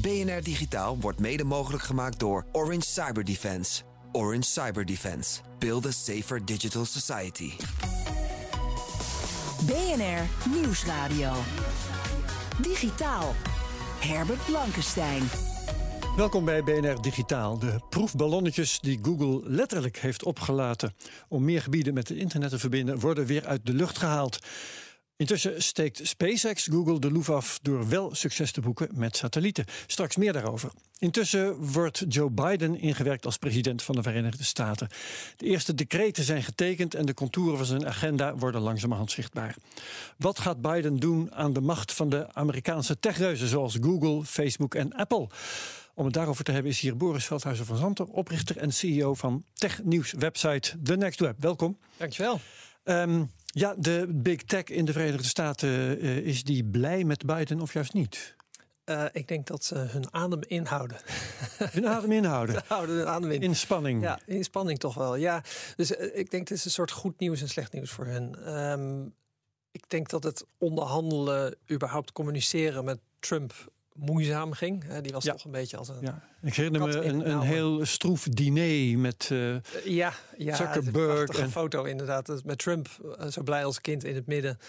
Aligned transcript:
BNR 0.00 0.42
Digitaal 0.42 0.98
wordt 1.00 1.20
mede 1.20 1.44
mogelijk 1.44 1.82
gemaakt 1.82 2.18
door 2.18 2.46
Orange 2.52 2.86
Cyber 2.86 3.24
Defense. 3.24 3.82
Orange 4.12 4.42
Cyber 4.42 4.84
Defense. 4.84 5.40
Build 5.58 5.86
a 5.86 5.90
safer 5.90 6.44
digital 6.44 6.84
society. 6.84 7.52
BNR 9.66 10.50
Nieuwsradio. 10.54 11.32
Digitaal. 12.62 13.34
Herbert 13.98 14.44
Blankenstein. 14.46 15.22
Welkom 16.16 16.44
bij 16.44 16.62
BNR 16.62 17.02
Digitaal. 17.02 17.58
De 17.58 17.80
proefballonnetjes 17.90 18.80
die 18.80 18.98
Google 19.02 19.40
letterlijk 19.44 19.98
heeft 19.98 20.24
opgelaten 20.24 20.94
om 21.28 21.44
meer 21.44 21.62
gebieden 21.62 21.94
met 21.94 22.08
het 22.08 22.18
internet 22.18 22.50
te 22.50 22.58
verbinden, 22.58 22.98
worden 22.98 23.26
weer 23.26 23.46
uit 23.46 23.66
de 23.66 23.74
lucht 23.74 23.98
gehaald. 23.98 24.38
Intussen 25.16 25.62
steekt 25.62 26.00
SpaceX 26.02 26.66
Google 26.70 26.98
de 26.98 27.10
loef 27.10 27.30
af 27.30 27.58
door 27.62 27.88
wel 27.88 28.14
succes 28.14 28.52
te 28.52 28.60
boeken 28.60 28.88
met 28.92 29.16
satellieten. 29.16 29.64
Straks 29.86 30.16
meer 30.16 30.32
daarover. 30.32 30.70
Intussen 30.98 31.72
wordt 31.72 32.04
Joe 32.08 32.30
Biden 32.30 32.80
ingewerkt 32.80 33.24
als 33.24 33.36
president 33.36 33.82
van 33.82 33.94
de 33.94 34.02
Verenigde 34.02 34.44
Staten. 34.44 34.88
De 35.36 35.46
eerste 35.46 35.74
decreten 35.74 36.24
zijn 36.24 36.42
getekend 36.42 36.94
en 36.94 37.06
de 37.06 37.14
contouren 37.14 37.56
van 37.56 37.66
zijn 37.66 37.86
agenda 37.86 38.36
worden 38.36 38.60
langzamerhand 38.60 39.10
zichtbaar. 39.10 39.56
Wat 40.16 40.38
gaat 40.38 40.60
Biden 40.60 40.96
doen 40.96 41.34
aan 41.34 41.52
de 41.52 41.60
macht 41.60 41.92
van 41.92 42.08
de 42.08 42.32
Amerikaanse 42.32 42.98
techreuzen 42.98 43.48
zoals 43.48 43.76
Google, 43.80 44.24
Facebook 44.24 44.74
en 44.74 44.92
Apple? 44.92 45.28
Om 45.94 46.04
het 46.04 46.14
daarover 46.14 46.44
te 46.44 46.52
hebben 46.52 46.70
is 46.70 46.80
hier 46.80 46.96
Boris 46.96 47.24
Veldhuizen 47.24 47.66
van 47.66 47.76
Zanten, 47.76 48.08
oprichter 48.08 48.56
en 48.56 48.72
CEO 48.72 49.14
van 49.14 49.44
technieuwswebsite 49.52 50.82
The 50.82 50.96
Next 50.96 51.20
Web. 51.20 51.40
Welkom. 51.40 51.78
Dankjewel. 51.96 52.40
Um, 52.84 53.30
ja, 53.54 53.74
de 53.78 54.06
big 54.12 54.42
tech 54.42 54.64
in 54.64 54.84
de 54.84 54.92
Verenigde 54.92 55.28
Staten, 55.28 56.04
uh, 56.04 56.16
is 56.16 56.44
die 56.44 56.64
blij 56.64 57.04
met 57.04 57.26
Biden 57.26 57.60
of 57.60 57.72
juist 57.72 57.92
niet? 57.92 58.36
Uh, 58.84 59.04
ik 59.12 59.28
denk 59.28 59.46
dat 59.46 59.64
ze 59.64 59.74
hun 59.74 60.12
adem 60.12 60.40
inhouden. 60.46 60.96
Hun 61.72 61.88
adem 61.88 62.12
inhouden? 62.12 62.62
houden 62.68 62.96
hun 62.96 63.06
adem 63.06 63.30
in. 63.30 63.40
In 63.40 63.56
spanning? 63.56 64.02
Ja, 64.02 64.18
in 64.26 64.44
spanning 64.44 64.78
toch 64.78 64.94
wel. 64.94 65.16
Ja, 65.16 65.42
dus 65.76 65.90
uh, 65.90 66.16
ik 66.16 66.30
denk 66.30 66.48
het 66.48 66.58
is 66.58 66.64
een 66.64 66.70
soort 66.70 66.90
goed 66.90 67.18
nieuws 67.18 67.40
en 67.40 67.48
slecht 67.48 67.72
nieuws 67.72 67.90
voor 67.90 68.06
hen. 68.06 68.54
Um, 68.56 69.14
ik 69.70 69.84
denk 69.88 70.08
dat 70.08 70.22
het 70.22 70.46
onderhandelen, 70.58 71.56
überhaupt 71.70 72.12
communiceren 72.12 72.84
met 72.84 73.00
Trump 73.18 73.72
moeizaam 73.94 74.52
ging. 74.52 74.98
Die 74.98 75.12
was 75.12 75.24
ja. 75.24 75.32
toch 75.32 75.44
een 75.44 75.50
beetje 75.50 75.76
als 75.76 75.88
een. 75.88 75.98
Ja. 76.00 76.22
Ik 76.42 76.54
herinner 76.54 76.80
me 76.80 77.04
een, 77.04 77.30
een 77.30 77.40
heel 77.40 77.84
stroef 77.84 78.22
diner 78.22 78.98
met 78.98 79.28
uh, 79.32 79.56
ja, 79.84 80.12
ja, 80.36 80.56
Zuckerberg. 80.56 81.28
Een 81.28 81.44
en... 81.44 81.50
foto 81.50 81.84
inderdaad. 81.84 82.42
Met 82.44 82.58
Trump 82.58 82.88
uh, 83.04 83.26
zo 83.26 83.42
blij 83.42 83.64
als 83.64 83.80
kind 83.80 84.04
in 84.04 84.14
het 84.14 84.26
midden. 84.26 84.58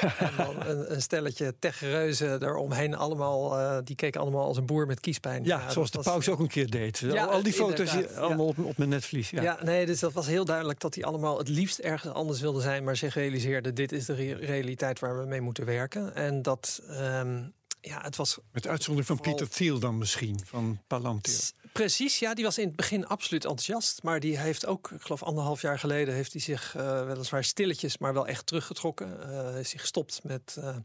Ja. 0.00 0.18
En 0.18 0.32
dan 0.36 0.66
een, 0.66 0.92
een 0.92 1.02
stelletje 1.02 1.54
techreuzen 1.58 2.42
eromheen. 2.42 2.94
Allemaal, 2.94 3.58
uh, 3.58 3.78
die 3.84 3.96
keken 3.96 4.20
allemaal 4.20 4.44
als 4.44 4.56
een 4.56 4.66
boer 4.66 4.86
met 4.86 5.00
kiespijn. 5.00 5.44
Ja, 5.44 5.58
ja 5.58 5.70
zoals 5.70 5.90
de 5.90 5.98
paus 5.98 6.28
ook 6.28 6.38
een 6.38 6.48
keer 6.48 6.70
deed. 6.70 6.98
Ja, 6.98 7.24
al 7.24 7.42
die 7.42 7.52
foto's 7.52 7.92
die, 7.92 8.08
allemaal 8.08 8.46
op, 8.46 8.58
op 8.58 8.76
mijn 8.76 8.90
netvlies. 8.90 9.30
Ja. 9.30 9.42
ja, 9.42 9.58
nee, 9.64 9.86
dus 9.86 10.00
dat 10.00 10.12
was 10.12 10.26
heel 10.26 10.44
duidelijk 10.44 10.80
dat 10.80 10.94
hij 10.94 11.04
allemaal 11.04 11.38
het 11.38 11.48
liefst 11.48 11.78
ergens 11.78 12.12
anders 12.12 12.40
wilde 12.40 12.60
zijn. 12.60 12.84
Maar 12.84 12.96
zich 12.96 13.14
realiseerde, 13.14 13.72
dit 13.72 13.92
is 13.92 14.04
de 14.04 14.14
re 14.14 14.34
realiteit 14.34 14.98
waar 14.98 15.18
we 15.18 15.26
mee 15.26 15.40
moeten 15.40 15.64
werken. 15.64 16.14
En 16.14 16.42
dat... 16.42 16.82
Um, 16.90 17.56
ja, 17.88 18.00
het 18.00 18.16
was. 18.16 18.38
Met 18.52 18.66
uitzondering 18.66 19.06
van. 19.06 19.20
Peter 19.20 19.48
Thiel 19.48 19.78
dan 19.78 19.98
misschien, 19.98 20.40
van 20.44 20.78
Palantir. 20.86 21.50
Precies, 21.72 22.18
ja, 22.18 22.34
die 22.34 22.44
was 22.44 22.58
in 22.58 22.66
het 22.66 22.76
begin 22.76 23.06
absoluut 23.06 23.44
enthousiast. 23.44 24.02
Maar 24.02 24.20
die 24.20 24.38
heeft 24.38 24.66
ook, 24.66 24.90
ik 24.90 25.02
geloof 25.02 25.22
anderhalf 25.22 25.62
jaar 25.62 25.78
geleden, 25.78 26.14
heeft 26.14 26.32
hij 26.32 26.40
zich 26.40 26.74
uh, 26.76 27.06
weliswaar 27.06 27.44
stilletjes, 27.44 27.98
maar 27.98 28.14
wel 28.14 28.26
echt 28.26 28.46
teruggetrokken. 28.46 29.18
Uh, 29.30 29.58
is 29.58 29.70
hij 29.70 29.80
gestopt 29.80 30.20
met 30.24 30.56
uh, 30.58 30.76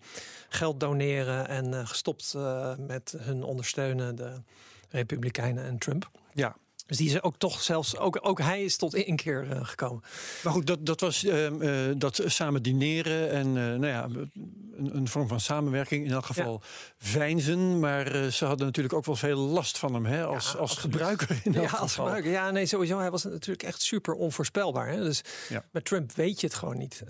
geld 0.50 0.80
doneren 0.80 1.47
en 1.47 1.88
gestopt 1.88 2.34
met 2.78 3.16
hun 3.18 3.44
ondersteunen, 3.44 4.16
de 4.16 4.41
Republikeinen 4.90 5.64
en 5.64 5.78
Trump. 5.78 6.12
Ja. 6.34 6.56
Dus 6.86 6.98
die 6.98 7.10
is 7.10 7.22
ook 7.22 7.38
toch 7.38 7.62
zelfs, 7.62 7.98
ook, 7.98 8.20
ook 8.22 8.40
hij 8.40 8.64
is 8.64 8.78
tot 8.78 8.94
één 8.94 9.16
keer 9.16 9.48
uh, 9.48 9.66
gekomen. 9.66 10.04
Maar 10.44 10.54
goed, 10.54 10.68
dat, 10.68 10.86
dat 10.86 11.00
was 11.00 11.24
uh, 11.24 11.50
uh, 11.50 11.94
dat 11.98 12.22
samen 12.26 12.64
dineren 12.64 13.32
en 13.32 13.54
nou 13.54 13.86
ja, 13.86 14.04
een, 14.04 14.96
een, 14.96 15.08
vorm 15.08 15.28
van 15.28 15.40
samenwerking. 15.40 16.06
In 16.06 16.12
elk 16.12 16.26
geval 16.26 16.62
ja. 16.62 16.68
veinzen. 16.98 17.80
Maar 17.80 18.32
ze 18.32 18.46
hadden 18.46 18.66
natuurlijk 18.66 18.96
ook 18.96 19.06
wel 19.06 19.16
veel 19.16 19.38
last 19.38 19.78
van 19.78 19.94
hem 19.94 20.06
hè, 20.06 20.26
als, 20.26 20.52
ja, 20.52 20.60
als 20.60 20.78
gebruiker. 20.78 21.42
In 21.44 21.52
ja, 21.52 21.70
als 21.70 21.96
gebruiker. 21.96 22.32
Ja, 22.32 22.52
nee, 22.52 22.66
sowieso. 22.66 23.00
Hij 23.00 23.12
was 23.12 23.24
natuurlijk 23.24 23.64
echt 23.64 23.82
super 23.82 24.14
onvoorspelbaar. 24.14 24.88
Hè? 24.88 25.04
Dus 25.04 25.22
ja. 25.50 25.64
met 25.72 25.86
Trump 25.86 26.12
weet 26.12 26.42
je 26.42 26.48
het 26.48 26.56
gewoon 26.56 26.78
niet. 26.78 27.04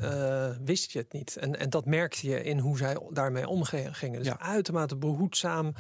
wist 0.65 0.91
je 0.91 0.99
het 0.99 1.13
niet. 1.13 1.37
En, 1.37 1.59
en 1.59 1.69
dat 1.69 1.85
merkte 1.85 2.27
je 2.27 2.43
in 2.43 2.59
hoe 2.59 2.77
zij 2.77 2.97
daarmee 3.09 3.47
omgingen. 3.47 4.23
Dus 4.23 4.37
uitermate 4.37 4.95
behoedzaam. 4.95 5.73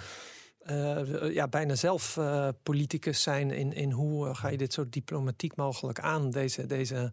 Uh, 0.71 1.33
ja, 1.33 1.47
bijna 1.47 1.75
zelf 1.75 2.17
uh, 2.17 2.47
politicus 2.63 3.21
zijn 3.21 3.51
in, 3.51 3.73
in 3.73 3.91
hoe 3.91 4.27
uh, 4.27 4.35
ga 4.35 4.47
je 4.47 4.57
dit 4.57 4.73
zo 4.73 4.89
diplomatiek 4.89 5.55
mogelijk 5.55 5.99
aan, 5.99 6.29
deze, 6.29 6.65
deze 6.65 7.11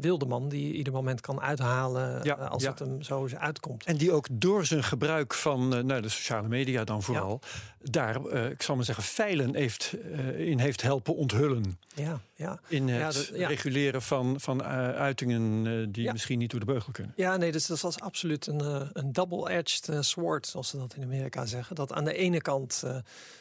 wilde 0.00 0.26
man 0.26 0.48
die 0.48 0.72
ieder 0.72 0.92
moment 0.92 1.20
kan 1.20 1.40
uithalen 1.40 2.22
ja, 2.22 2.34
als 2.34 2.62
ja. 2.62 2.70
het 2.70 2.78
hem 2.78 3.02
zo 3.02 3.28
uitkomt. 3.38 3.84
En 3.84 3.96
die 3.96 4.12
ook 4.12 4.26
door 4.30 4.66
zijn 4.66 4.84
gebruik 4.84 5.34
van 5.34 5.68
nou, 5.68 6.00
de 6.00 6.08
sociale 6.08 6.48
media 6.48 6.84
dan 6.84 7.02
vooral, 7.02 7.40
ja. 7.42 7.90
daar, 7.90 8.26
ik 8.50 8.62
zal 8.62 8.76
maar 8.76 8.84
zeggen, 8.84 9.04
feilen 9.04 9.54
heeft, 9.54 9.96
in 10.36 10.58
heeft 10.58 10.82
helpen 10.82 11.16
onthullen. 11.16 11.78
Ja, 11.94 12.20
ja. 12.34 12.60
In 12.68 12.88
het 12.88 13.14
dat, 13.14 13.30
reguleren 13.34 14.02
van, 14.02 14.40
van 14.40 14.62
uitingen 14.62 15.92
die 15.92 16.12
misschien 16.12 16.38
niet 16.38 16.50
door 16.50 16.60
de 16.60 16.66
beugel 16.66 16.92
kunnen. 16.92 17.12
Ja, 17.16 17.36
nee, 17.36 17.52
dus 17.52 17.66
dat 17.66 17.80
was 17.80 18.00
absoluut 18.00 18.46
een, 18.46 18.90
een 18.92 19.12
double-edged 19.12 20.04
sword, 20.04 20.46
zoals 20.46 20.68
ze 20.68 20.76
dat 20.76 20.94
in 20.94 21.02
Amerika 21.02 21.46
zeggen. 21.46 21.76
Dat 21.76 21.92
aan 21.92 22.04
de 22.04 22.14
ene 22.14 22.40
kant, 22.40 22.82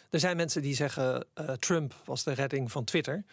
er 0.10 0.20
zijn 0.20 0.38
mensen 0.38 0.62
die 0.62 0.76
zeggen 0.76 1.26
Trump 1.60 1.96
was 2.06 2.24
de 2.24 2.34
redding 2.34 2.72
van 2.72 2.84
Twitter. 2.84 3.24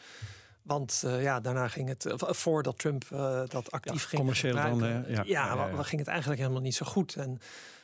Want 0.66 1.02
uh, 1.06 1.22
ja, 1.22 1.40
daarna 1.40 1.68
ging 1.68 1.88
het, 1.88 2.04
uh, 2.04 2.12
voordat 2.16 2.78
Trump 2.78 3.04
uh, 3.12 3.40
dat 3.48 3.70
actief 3.70 4.02
ja, 4.02 4.08
ging 4.08 4.20
commercieel 4.20 4.54
dan, 4.54 4.78
ja, 4.78 5.04
ja, 5.08 5.22
ja, 5.24 5.54
ja, 5.54 5.82
ging 5.82 6.00
het 6.00 6.08
eigenlijk 6.08 6.40
helemaal 6.40 6.62
niet 6.62 6.74
zo 6.74 6.86
goed. 6.86 7.14
En, 7.14 7.40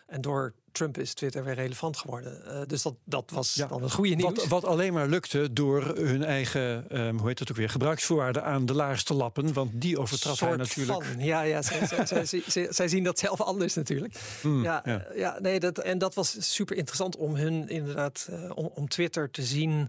en 0.06 0.20
door 0.20 0.52
Trump 0.72 0.98
is 0.98 1.14
Twitter 1.14 1.44
weer 1.44 1.54
relevant 1.54 1.96
geworden. 1.96 2.68
dus 2.68 2.82
dat, 2.82 2.94
dat 3.04 3.30
was 3.30 3.54
dan 3.54 3.82
het 3.82 3.92
goede 3.92 4.14
nieuws. 4.14 4.34
Wat, 4.34 4.46
wat, 4.46 4.64
alleen 4.64 4.92
maar 4.92 5.08
lukte 5.08 5.52
door 5.52 5.82
hun 5.84 6.24
eigen, 6.24 7.00
um, 7.00 7.18
hoe 7.18 7.28
heet 7.28 7.38
het 7.38 7.50
ook 7.50 7.56
weer, 7.56 7.68
gebruiksvoorwaarden 7.68 8.44
aan 8.44 8.66
de 8.66 8.74
laars 8.74 9.04
te 9.04 9.14
lappen. 9.14 9.52
Want 9.52 9.70
die 9.74 9.98
overtrad 9.98 10.40
hij 10.40 10.56
natuurlijk. 10.56 11.04
Van. 11.04 11.24
Ja, 11.24 11.42
ja 11.42 11.62
zij, 11.62 11.86
zij, 11.86 12.24
zij, 12.24 12.42
zij, 12.46 12.72
zij 12.72 12.88
zien 12.88 13.04
dat 13.04 13.18
zelf 13.18 13.40
anders 13.40 13.74
natuurlijk. 13.74 14.14
Mm, 14.42 14.62
ja, 14.62 14.82
ja. 14.84 15.06
ja, 15.14 15.38
nee, 15.40 15.60
dat, 15.60 15.78
en 15.78 15.98
dat 15.98 16.14
was 16.14 16.52
super 16.52 16.76
interessant 16.76 17.16
om 17.16 17.34
hun 17.34 17.68
inderdaad, 17.68 18.28
om, 18.54 18.70
om 18.74 18.88
Twitter 18.88 19.30
te 19.30 19.42
zien 19.42 19.88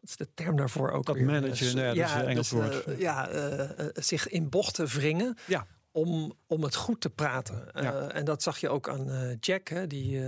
wat 0.00 0.10
is 0.10 0.16
de 0.16 0.28
term 0.34 0.56
daarvoor 0.56 0.90
ook 0.90 1.06
dat 1.06 1.16
weer? 1.16 1.24
managen, 1.24 1.76
nee, 1.76 1.94
ja, 1.94 2.06
dat 2.06 2.16
is 2.16 2.22
een 2.22 2.28
Engels 2.28 2.48
dus, 2.48 2.58
woord. 2.58 2.88
Uh, 2.88 2.98
ja, 2.98 3.32
uh, 3.32 3.88
zich 3.94 4.28
in 4.28 4.48
bochten 4.48 4.86
wringen. 4.86 5.36
Ja. 5.46 5.66
Om, 5.92 6.32
om 6.46 6.62
het 6.62 6.74
goed 6.74 7.00
te 7.00 7.10
praten. 7.10 7.68
Ja. 7.74 7.82
Uh, 7.82 8.16
en 8.16 8.24
dat 8.24 8.42
zag 8.42 8.58
je 8.58 8.68
ook 8.68 8.88
aan 8.88 9.36
Jack, 9.40 9.68
hè, 9.68 9.86
die 9.86 10.22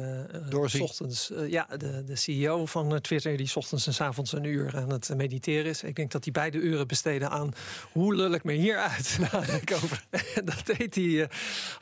Dorsey. 0.48 0.80
ochtends, 0.80 1.32
ja, 1.46 1.66
de, 1.76 2.04
de 2.04 2.16
CEO 2.16 2.66
van 2.66 3.00
Twitter, 3.00 3.36
die 3.36 3.50
ochtends 3.54 3.86
en 3.86 3.94
s 3.94 4.00
avonds 4.00 4.32
een 4.32 4.44
uur 4.44 4.76
aan 4.76 4.90
het 4.92 5.14
mediteren 5.16 5.64
is. 5.64 5.82
Ik 5.82 5.96
denk 5.96 6.10
dat 6.10 6.24
hij 6.24 6.32
beide 6.32 6.58
uren 6.58 6.86
besteden 6.86 7.30
aan 7.30 7.52
hoe 7.92 8.14
lul 8.14 8.32
ik 8.32 8.44
me 8.44 8.52
hier 8.52 8.76
uit. 8.76 9.18
over. 9.82 10.04
dat 10.44 10.66
deed 10.66 10.94
hij 10.94 11.28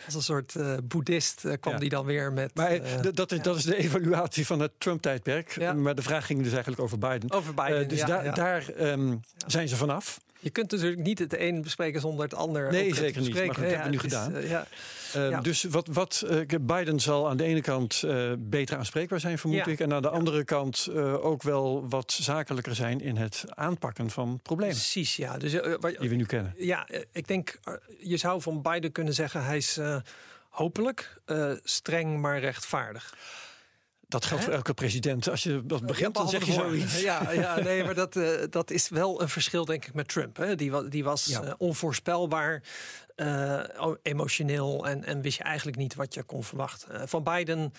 als 0.05 0.15
een 0.15 0.23
soort 0.23 0.55
boeddhist, 0.85 1.41
kwam 1.61 1.73
Ja. 1.73 1.79
die 1.79 1.89
dan 1.89 2.05
weer 2.05 2.33
met. 2.33 2.55
Maar 2.55 2.71
eh, 2.71 3.03
dat, 3.13 3.33
is, 3.33 3.43
dat 3.43 3.57
is 3.57 3.65
de 3.65 3.77
evaluatie 3.77 4.47
van 4.47 4.61
het 4.61 4.73
Trump-tijdperk. 4.79 5.75
Maar 5.75 5.95
de 5.95 6.03
vraag 6.03 6.27
ging 6.27 6.43
dus 6.43 6.53
eigenlijk 6.53 6.83
over 6.83 6.99
Biden. 6.99 7.31
over 7.31 7.55
Biden. 7.55 7.83
Eh, 7.83 7.89
dus 7.89 8.05
daar 8.35 8.69
ehm, 8.69 9.17
zijn 9.47 9.69
ze 9.69 9.77
vanaf. 9.77 10.21
Je 10.43 10.51
kunt 10.51 10.71
natuurlijk 10.71 11.01
niet 11.01 11.19
het 11.19 11.39
een 11.39 11.63
bespreken 11.63 12.01
zonder 12.01 12.25
het 12.25 12.35
ander. 12.35 12.71
Nee, 12.73 12.95
zeker 12.95 13.21
niet. 13.21 13.35
Maar 13.35 13.47
bespreken. 13.47 13.55
goed, 13.55 13.63
dat 13.65 13.73
hebben 13.73 13.85
we 13.85 13.97
nu 13.97 13.97
is, 13.97 14.03
gedaan. 14.03 14.37
eh, 14.37 14.51
ja. 14.51 14.67
Eh, 15.15 15.31
Ja. 15.31 15.41
Dus 15.41 15.63
wat, 15.65 15.87
wat 15.93 16.25
eh, 16.29 16.59
Biden 16.61 17.01
zal 17.01 17.29
aan 17.29 17.37
de 17.37 17.45
ene 17.45 17.61
kant 17.61 18.03
eh, 18.03 18.33
beter 18.39 18.77
aanspreekbaar 18.77 19.21
zijn, 19.21 19.39
vermoed 19.39 19.67
ik. 19.67 19.81
En 19.81 19.93
aan 19.93 20.03
de 20.03 20.09
andere 20.11 20.45
kant 20.45 20.89
ook 21.21 21.43
wel 21.43 21.89
wat 21.89 22.13
zakelijker 22.13 22.75
zijn 22.75 23.01
in 23.01 23.17
het 23.17 23.45
aanpakken 23.49 24.11
van 24.11 24.41
problemen 24.43 24.75
Precies, 24.75 25.17
ja. 25.17 25.39
Dus, 25.39 25.53
wat- 25.81 25.97
die 25.99 26.09
we 26.09 26.15
nu 26.15 26.25
kennen. 26.27 26.55
ja, 26.57 26.89
ik 27.13 27.27
denk, 27.29 27.59
je 27.99 28.17
zou 28.17 28.41
van 28.43 28.63
Biden 28.63 28.93
kunnen 28.93 29.15
zeggen, 29.15 29.45
hij 29.45 29.57
is 29.57 29.79
hopelijk 30.49 31.21
streng 31.65 32.21
maar 32.21 32.41
rechtvaardig. 32.41 33.15
Dat 34.11 34.25
geldt 34.25 34.45
voor 34.45 34.53
elke 34.53 34.75
president. 34.75 35.29
Als 35.29 35.43
je 35.43 35.63
dat 35.65 35.87
begint, 35.87 36.15
dan 36.15 36.29
zeg 36.29 36.47
je 36.47 36.53
zoiets. 36.53 37.01
Ja, 37.01 37.31
ja 37.31 37.61
nee, 37.69 37.85
maar 37.85 37.95
dat, 37.95 38.17
uh, 38.17 38.29
dat 38.51 38.71
is 38.71 38.89
wel 38.89 39.23
een 39.23 39.29
verschil, 39.29 39.65
denk 39.65 39.87
ik, 39.87 39.95
met 39.95 40.09
Trump. 40.09 40.37
Hè. 40.37 40.55
Die, 40.55 40.89
die 40.89 41.05
was 41.05 41.25
ja. 41.25 41.45
uh, 41.45 41.53
onvoorspelbaar, 41.59 42.63
uh, 43.17 43.61
emotioneel 44.03 44.87
en, 44.87 45.05
en 45.05 45.21
wist 45.21 45.37
je 45.37 45.45
eigenlijk 45.45 45.77
niet 45.77 45.95
wat 45.95 46.15
je 46.15 46.23
kon 46.23 46.45
verwachten. 46.45 47.09
van 47.09 47.23
Biden 47.23 47.73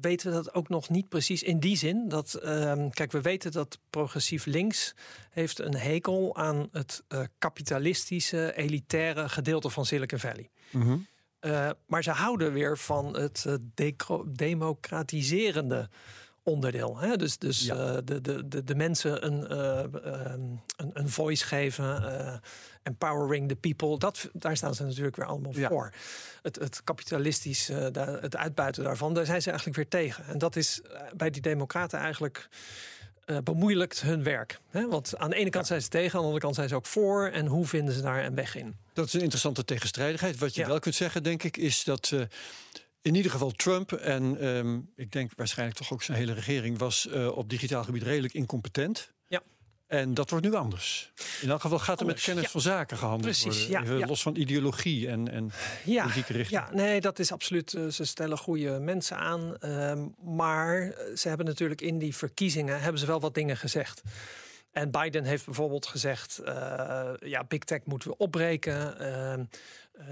weten 0.00 0.28
we 0.28 0.34
dat 0.34 0.54
ook 0.54 0.68
nog 0.68 0.88
niet 0.88 1.08
precies 1.08 1.42
in 1.42 1.58
die 1.58 1.76
zin 1.76 2.08
dat, 2.08 2.34
ehm, 2.34 2.88
kijk, 2.90 3.12
we 3.12 3.20
weten 3.20 3.52
dat 3.52 3.78
progressief 3.90 4.44
links 4.44 4.94
heeft 5.30 5.58
een 5.58 5.76
hekel 5.76 6.36
aan 6.36 6.68
het 6.72 7.02
kapitalistische, 7.38 8.56
elitaire 8.56 9.28
gedeelte 9.28 9.70
van 9.70 9.86
Silicon 9.86 10.18
Valley. 10.18 10.50
Mm 10.70 11.06
uh, 11.44 11.70
maar 11.86 12.02
ze 12.02 12.10
houden 12.10 12.52
weer 12.52 12.78
van 12.78 13.16
het 13.16 13.44
uh, 13.48 13.54
democratiserende 14.26 15.88
onderdeel. 16.42 16.98
Hè? 16.98 17.16
Dus, 17.16 17.38
dus 17.38 17.64
ja. 17.64 17.74
uh, 17.74 17.98
de, 18.04 18.20
de, 18.20 18.48
de, 18.48 18.64
de, 18.64 18.74
mensen 18.74 19.26
een, 19.26 19.54
een, 20.76 20.90
een, 20.92 21.08
voice 21.08 21.44
geven, 21.44 22.40
empowering 22.82 23.48
the 23.48 23.56
people. 23.56 23.98
Dat, 23.98 24.30
daar 24.32 24.56
staan 24.56 24.74
ze 24.74 24.84
natuurlijk 24.84 25.16
weer 25.16 25.26
allemaal 25.26 25.52
ja. 25.54 25.68
voor. 25.68 25.92
Het, 26.42 26.56
het 26.56 26.84
kapitalistisch, 26.84 27.68
het 27.68 28.36
uitbuiten 28.36 28.84
daarvan, 28.84 29.14
daar 29.14 29.26
zijn 29.26 29.42
ze 29.42 29.48
eigenlijk 29.48 29.78
weer 29.78 29.88
tegen. 30.00 30.24
En 30.24 30.38
dat 30.38 30.56
is 30.56 30.82
bij 31.16 31.30
die 31.30 31.42
democraten 31.42 31.98
eigenlijk 31.98 32.48
uh, 33.26 33.38
bemoeilijkt 33.38 34.00
hun 34.00 34.22
werk. 34.22 34.58
Hè? 34.68 34.88
Want 34.88 35.16
aan 35.18 35.30
de 35.30 35.36
ene 35.36 35.50
kant 35.50 35.66
zijn 35.66 35.82
ze 35.82 35.88
tegen, 35.88 36.12
aan 36.12 36.18
de 36.18 36.24
andere 36.24 36.40
kant 36.40 36.54
zijn 36.54 36.68
ze 36.68 36.74
ook 36.74 36.86
voor. 36.86 37.28
En 37.28 37.46
hoe 37.46 37.66
vinden 37.66 37.94
ze 37.94 38.02
daar 38.02 38.24
een 38.24 38.34
weg 38.34 38.56
in? 38.56 38.76
Dat 38.92 39.06
is 39.06 39.12
een 39.12 39.20
interessante 39.20 39.64
tegenstrijdigheid. 39.64 40.38
Wat 40.38 40.54
je 40.54 40.60
ja. 40.60 40.66
wel 40.66 40.78
kunt 40.78 40.94
zeggen, 40.94 41.22
denk 41.22 41.42
ik, 41.42 41.56
is 41.56 41.84
dat 41.84 42.10
uh, 42.14 42.20
in 43.02 43.14
ieder 43.14 43.30
geval 43.30 43.50
Trump 43.50 43.92
en 43.92 44.46
um, 44.46 44.90
ik 44.96 45.12
denk 45.12 45.32
waarschijnlijk 45.36 45.78
toch 45.78 45.92
ook 45.92 46.02
zijn 46.02 46.18
hele 46.18 46.32
regering 46.32 46.78
was 46.78 47.06
uh, 47.10 47.36
op 47.36 47.48
digitaal 47.48 47.84
gebied 47.84 48.02
redelijk 48.02 48.34
incompetent. 48.34 49.12
En 49.86 50.14
dat 50.14 50.30
wordt 50.30 50.44
nu 50.44 50.54
anders. 50.54 51.12
In 51.40 51.50
elk 51.50 51.60
geval 51.60 51.78
gaat 51.78 52.00
er 52.00 52.06
met 52.06 52.20
kennis 52.20 52.44
ja. 52.44 52.50
van 52.50 52.60
zaken 52.60 52.96
gehandeld 52.96 53.40
Precies, 53.40 53.68
worden. 53.68 53.98
Ja, 53.98 54.06
los 54.06 54.22
van 54.22 54.36
ideologie 54.36 55.08
en, 55.08 55.30
en 55.30 55.52
ja, 55.84 56.02
politieke 56.02 56.32
richting. 56.32 56.60
Ja, 56.60 56.74
nee, 56.74 57.00
dat 57.00 57.18
is 57.18 57.32
absoluut. 57.32 57.72
Uh, 57.72 57.88
ze 57.90 58.04
stellen 58.04 58.38
goede 58.38 58.78
mensen 58.78 59.16
aan. 59.16 59.56
Uh, 59.60 59.92
maar 60.36 60.94
ze 61.14 61.28
hebben 61.28 61.46
natuurlijk 61.46 61.80
in 61.80 61.98
die 61.98 62.16
verkiezingen 62.16 62.80
hebben 62.80 63.00
ze 63.00 63.06
wel 63.06 63.20
wat 63.20 63.34
dingen 63.34 63.56
gezegd. 63.56 64.02
En 64.72 64.90
Biden 64.90 65.24
heeft 65.24 65.44
bijvoorbeeld 65.44 65.86
gezegd: 65.86 66.40
uh, 66.44 67.10
ja, 67.20 67.44
big 67.44 67.58
tech 67.58 67.80
moeten 67.84 68.10
we 68.10 68.16
opbreken. 68.16 68.94
Uh, 69.00 69.44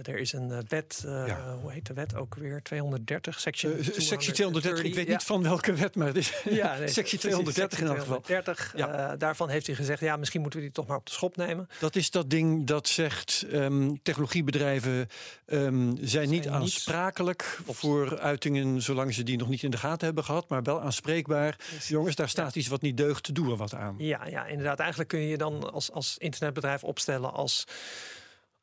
er 0.03 0.19
is 0.19 0.33
een 0.33 0.65
wet, 0.69 1.03
ja. 1.07 1.57
hoe 1.61 1.73
heet 1.73 1.87
de 1.87 1.95
wet 1.95 2.15
ook 2.15 2.35
weer? 2.35 2.63
230, 2.63 3.41
section 3.41 3.85
Sectie 3.85 4.33
230, 4.33 4.85
ik 4.85 4.95
weet 4.95 5.07
ja. 5.07 5.13
niet 5.13 5.23
van 5.23 5.43
welke 5.43 5.73
wet, 5.75 5.95
maar 5.95 6.07
het 6.07 6.17
is 6.17 6.43
ja, 6.45 6.79
nee, 6.79 6.89
sectie 6.89 7.19
230 7.19 7.81
in 7.81 7.87
elk 7.87 7.99
geval. 7.99 8.21
230, 8.21 8.73
ja. 8.77 9.17
daarvan 9.17 9.49
heeft 9.49 9.67
hij 9.67 9.77
gezegd: 9.77 10.01
ja, 10.01 10.17
misschien 10.17 10.41
moeten 10.41 10.59
we 10.59 10.65
die 10.65 10.75
toch 10.75 10.87
maar 10.87 10.97
op 10.97 11.07
de 11.07 11.13
schop 11.13 11.37
nemen. 11.37 11.69
Dat 11.79 11.97
is 11.97 12.11
dat 12.11 12.31
ding 12.31 12.67
dat 12.67 12.89
zegt: 12.89 13.47
um, 13.53 14.03
technologiebedrijven 14.03 15.09
um, 15.47 15.97
zijn, 15.97 16.09
zijn 16.09 16.29
niet 16.29 16.49
aansprakelijk 16.49 17.59
niet... 17.67 17.77
voor 17.77 18.19
uitingen 18.19 18.83
zolang 18.83 19.15
ze 19.15 19.23
die 19.23 19.39
nog 19.39 19.49
niet 19.49 19.63
in 19.63 19.71
de 19.71 19.77
gaten 19.77 20.07
hebben 20.07 20.25
gehad, 20.25 20.49
maar 20.49 20.63
wel 20.63 20.81
aanspreekbaar. 20.81 21.57
Precies. 21.57 21.89
Jongens, 21.89 22.17
daar 22.17 22.29
staat 22.29 22.57
iets 22.57 22.69
wat 22.69 22.83
niet 22.83 22.97
deugt, 22.97 23.35
doe 23.35 23.51
er 23.51 23.57
wat 23.57 23.75
aan. 23.75 23.95
Ja, 23.99 24.27
ja, 24.27 24.47
inderdaad. 24.47 24.79
Eigenlijk 24.79 25.09
kun 25.09 25.21
je 25.21 25.29
je 25.29 25.39
dan 25.39 25.73
als, 25.73 25.91
als 25.91 26.19
internetbedrijf 26.19 26.85
opstellen 26.85 27.33
als 27.33 27.67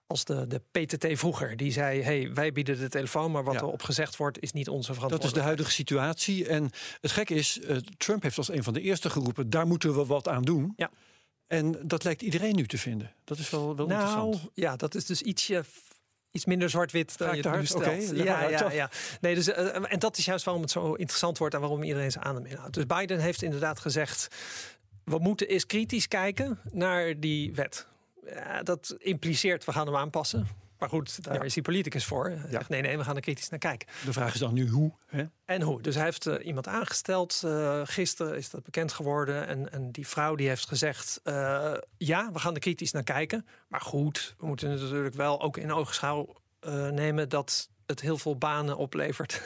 als 0.09 0.25
de, 0.25 0.47
de 0.47 0.61
PTT 0.71 1.19
vroeger. 1.19 1.57
Die 1.57 1.71
zei, 1.71 2.01
hey, 2.01 2.33
wij 2.33 2.51
bieden 2.51 2.79
de 2.79 2.89
telefoon, 2.89 3.31
maar 3.31 3.43
wat 3.43 3.53
ja. 3.53 3.59
erop 3.59 3.81
gezegd 3.81 4.15
wordt 4.15 4.39
is 4.39 4.51
niet 4.51 4.67
onze 4.69 4.93
verantwoordelijkheid. 4.93 5.21
Dat 5.21 5.31
is 5.31 5.37
de 5.37 5.47
huidige 5.47 5.71
situatie. 5.71 6.47
En 6.47 6.69
het 7.01 7.11
gekke 7.11 7.33
is, 7.33 7.57
uh, 7.57 7.77
Trump 7.97 8.23
heeft 8.23 8.37
als 8.37 8.51
een 8.51 8.63
van 8.63 8.73
de 8.73 8.81
eerste 8.81 9.09
geroepen... 9.09 9.49
daar 9.49 9.67
moeten 9.67 9.95
we 9.95 10.05
wat 10.05 10.27
aan 10.27 10.43
doen. 10.43 10.73
Ja. 10.75 10.91
En 11.47 11.87
dat 11.87 12.03
lijkt 12.03 12.21
iedereen 12.21 12.55
nu 12.55 12.65
te 12.65 12.77
vinden. 12.77 13.13
Dat 13.23 13.37
is 13.37 13.49
wel, 13.49 13.75
wel 13.75 13.87
nou, 13.87 14.01
interessant. 14.01 14.51
Ja, 14.53 14.75
dat 14.75 14.95
is 14.95 15.05
dus 15.05 15.21
ietsje 15.21 15.63
iets 16.31 16.45
minder 16.45 16.69
zwart-wit 16.69 17.17
dan 17.17 17.35
je 17.35 17.47
het 17.47 17.59
nu 17.59 17.65
stelt. 17.65 17.83
Okay, 17.83 18.15
ja, 18.15 18.49
ja, 18.49 18.71
ja. 18.71 18.89
Nee, 19.21 19.35
dus, 19.35 19.47
uh, 19.47 19.91
en 19.91 19.99
dat 19.99 20.17
is 20.17 20.25
juist 20.25 20.45
waarom 20.45 20.63
het 20.63 20.71
zo 20.71 20.93
interessant 20.93 21.37
wordt... 21.37 21.53
en 21.53 21.59
waarom 21.59 21.83
iedereen 21.83 22.11
zijn 22.11 22.25
adem 22.25 22.45
inhoudt. 22.45 22.73
Dus 22.73 22.85
Biden 22.85 23.19
heeft 23.19 23.41
inderdaad 23.41 23.79
gezegd... 23.79 24.27
we 25.03 25.19
moeten 25.19 25.47
eens 25.47 25.65
kritisch 25.65 26.07
kijken 26.07 26.59
naar 26.71 27.19
die 27.19 27.53
wet. 27.53 27.87
Ja, 28.25 28.63
dat 28.63 28.95
impliceert, 28.97 29.65
we 29.65 29.71
gaan 29.71 29.85
hem 29.85 29.95
aanpassen. 29.95 30.47
Maar 30.79 30.89
goed, 30.89 31.23
daar 31.23 31.33
ja. 31.33 31.41
is 31.41 31.53
die 31.53 31.63
politicus 31.63 32.05
voor. 32.05 32.29
Hij 32.29 32.49
zegt, 32.49 32.69
nee, 32.69 32.81
nee, 32.81 32.97
we 32.97 33.03
gaan 33.03 33.15
er 33.15 33.21
kritisch 33.21 33.49
naar 33.49 33.59
kijken. 33.59 33.87
De 34.05 34.13
vraag 34.13 34.33
is 34.33 34.39
dan 34.39 34.53
nu 34.53 34.69
hoe. 34.69 34.91
Hè? 35.05 35.23
En 35.45 35.61
hoe. 35.61 35.81
Dus 35.81 35.95
hij 35.95 36.03
heeft 36.03 36.25
uh, 36.25 36.45
iemand 36.45 36.67
aangesteld. 36.67 37.41
Uh, 37.45 37.81
gisteren 37.83 38.37
is 38.37 38.49
dat 38.49 38.63
bekend 38.63 38.91
geworden. 38.91 39.47
En, 39.47 39.71
en 39.71 39.91
die 39.91 40.07
vrouw 40.07 40.35
die 40.35 40.47
heeft 40.47 40.67
gezegd... 40.67 41.21
Uh, 41.23 41.73
ja, 41.97 42.31
we 42.31 42.39
gaan 42.39 42.53
er 42.53 42.59
kritisch 42.59 42.91
naar 42.91 43.03
kijken. 43.03 43.45
Maar 43.67 43.81
goed, 43.81 44.35
we 44.37 44.45
moeten 44.45 44.69
natuurlijk 44.69 45.15
wel 45.15 45.41
ook 45.41 45.57
in 45.57 45.71
oogschouw 45.71 46.35
nemen... 46.91 47.29
dat 47.29 47.69
het 47.89 48.01
heel 48.01 48.17
veel 48.17 48.35
banen 48.35 48.77
oplevert. 48.77 49.41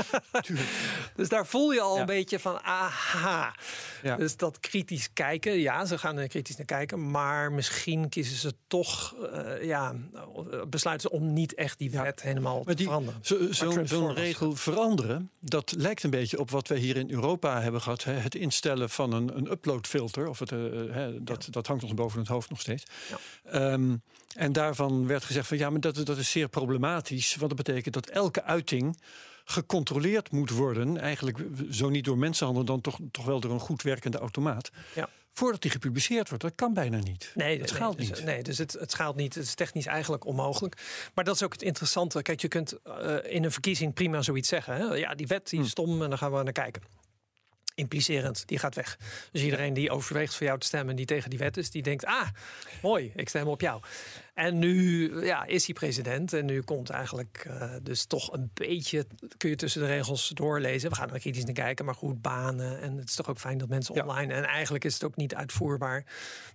dus 1.16 1.28
daar 1.28 1.46
voel 1.46 1.72
je 1.72 1.80
al 1.80 1.94
ja. 1.94 2.00
een 2.00 2.06
beetje 2.06 2.38
van, 2.38 2.60
aha. 2.62 3.54
Ja. 4.02 4.16
Dus 4.16 4.36
dat 4.36 4.60
kritisch 4.60 5.12
kijken, 5.12 5.52
ja, 5.58 5.84
ze 5.84 5.98
gaan 5.98 6.16
er 6.16 6.28
kritisch 6.28 6.56
naar 6.56 6.66
kijken, 6.66 7.10
maar 7.10 7.52
misschien 7.52 8.08
kiezen 8.08 8.36
ze 8.36 8.54
toch, 8.66 9.14
uh, 9.32 9.64
ja, 9.64 9.94
besluiten 10.68 11.10
ze 11.10 11.16
om 11.16 11.32
niet 11.32 11.54
echt 11.54 11.78
die 11.78 11.90
wet 11.90 12.20
ja. 12.20 12.28
helemaal 12.28 12.56
maar 12.56 12.64
te 12.64 12.74
die, 12.74 12.86
veranderen. 12.86 13.20
Zo'n 13.22 13.54
zo, 13.54 13.84
zo 13.84 14.06
regel 14.06 14.56
veranderen, 14.56 15.30
dat 15.40 15.74
lijkt 15.76 16.02
een 16.02 16.10
beetje 16.10 16.38
op 16.38 16.50
wat 16.50 16.68
wij 16.68 16.78
hier 16.78 16.96
in 16.96 17.10
Europa 17.10 17.60
hebben 17.62 17.80
gehad. 17.80 18.04
Hè? 18.04 18.12
Het 18.12 18.34
instellen 18.34 18.90
van 18.90 19.12
een, 19.12 19.36
een 19.36 19.50
uploadfilter, 19.50 20.28
of 20.28 20.38
het, 20.38 20.52
uh, 20.52 20.94
hè, 20.94 21.24
dat, 21.24 21.46
dat 21.50 21.66
hangt 21.66 21.82
ons 21.82 21.94
boven 21.94 22.18
het 22.18 22.28
hoofd 22.28 22.50
nog 22.50 22.60
steeds. 22.60 22.84
Um, 23.52 24.02
en 24.36 24.52
daarvan 24.52 25.06
werd 25.06 25.24
gezegd 25.24 25.48
van 25.48 25.58
ja, 25.58 25.70
maar 25.70 25.80
dat, 25.80 26.06
dat 26.06 26.18
is 26.18 26.30
zeer 26.30 26.48
problematisch. 26.48 27.36
Want 27.36 27.56
dat 27.56 27.64
betekent 27.66 27.94
dat 27.94 28.08
elke 28.08 28.42
uiting 28.42 28.98
gecontroleerd 29.44 30.30
moet 30.30 30.50
worden. 30.50 30.98
Eigenlijk 30.98 31.38
zo 31.70 31.88
niet 31.88 32.04
door 32.04 32.18
mensenhandel, 32.18 32.64
dan 32.64 32.80
toch, 32.80 32.98
toch 33.10 33.24
wel 33.24 33.40
door 33.40 33.52
een 33.52 33.60
goed 33.60 33.82
werkende 33.82 34.18
automaat. 34.18 34.70
Ja. 34.94 35.08
Voordat 35.32 35.62
die 35.62 35.70
gepubliceerd 35.70 36.28
wordt. 36.28 36.44
Dat 36.44 36.54
kan 36.54 36.74
bijna 36.74 36.98
niet. 36.98 37.32
Nee, 37.34 37.60
het 37.60 37.68
schaalt 37.68 37.96
nee, 37.96 38.06
niet. 38.06 38.14
Dus, 38.14 38.24
nee, 38.24 38.42
dus 38.42 38.58
het, 38.58 38.72
het 38.72 38.90
schaalt 38.90 39.16
niet. 39.16 39.34
Het 39.34 39.44
is 39.44 39.54
technisch 39.54 39.86
eigenlijk 39.86 40.24
onmogelijk. 40.24 41.10
Maar 41.14 41.24
dat 41.24 41.34
is 41.34 41.42
ook 41.42 41.52
het 41.52 41.62
interessante. 41.62 42.22
Kijk, 42.22 42.40
je 42.40 42.48
kunt 42.48 42.74
uh, 42.86 43.16
in 43.22 43.44
een 43.44 43.52
verkiezing 43.52 43.94
prima 43.94 44.22
zoiets 44.22 44.48
zeggen. 44.48 44.74
Hè? 44.74 44.94
Ja, 44.94 45.14
die 45.14 45.26
wet 45.26 45.48
die 45.48 45.60
is 45.60 45.70
stom 45.70 46.02
en 46.02 46.08
dan 46.08 46.18
gaan 46.18 46.32
we 46.32 46.42
naar 46.42 46.52
kijken 46.52 46.82
implicerend, 47.78 48.42
die 48.46 48.58
gaat 48.58 48.74
weg. 48.74 48.98
Dus 49.32 49.42
iedereen 49.42 49.74
die 49.74 49.90
overweegt 49.90 50.34
voor 50.34 50.46
jou 50.46 50.58
te 50.58 50.66
stemmen... 50.66 50.96
die 50.96 51.06
tegen 51.06 51.30
die 51.30 51.38
wet 51.38 51.56
is, 51.56 51.70
die 51.70 51.82
denkt... 51.82 52.04
ah, 52.04 52.28
mooi, 52.82 53.12
ik 53.14 53.28
stem 53.28 53.46
op 53.46 53.60
jou. 53.60 53.82
En 54.34 54.58
nu 54.58 55.24
ja, 55.24 55.44
is 55.44 55.64
hij 55.64 55.74
president 55.74 56.32
en 56.32 56.44
nu 56.44 56.62
komt 56.62 56.90
eigenlijk 56.90 57.44
uh, 57.48 57.72
dus 57.82 58.04
toch 58.04 58.32
een 58.32 58.50
beetje... 58.54 59.06
kun 59.36 59.50
je 59.50 59.56
tussen 59.56 59.80
de 59.80 59.86
regels 59.86 60.28
doorlezen. 60.28 60.90
We 60.90 60.96
gaan 60.96 61.10
er 61.10 61.20
kritisch 61.20 61.44
naar 61.44 61.54
kijken, 61.54 61.84
maar 61.84 61.94
goed, 61.94 62.22
banen. 62.22 62.80
En 62.80 62.96
het 62.96 63.08
is 63.08 63.14
toch 63.14 63.28
ook 63.28 63.38
fijn 63.38 63.58
dat 63.58 63.68
mensen 63.68 63.94
ja. 63.94 64.02
online... 64.02 64.34
en 64.34 64.44
eigenlijk 64.44 64.84
is 64.84 64.94
het 64.94 65.04
ook 65.04 65.16
niet 65.16 65.34
uitvoerbaar. 65.34 66.04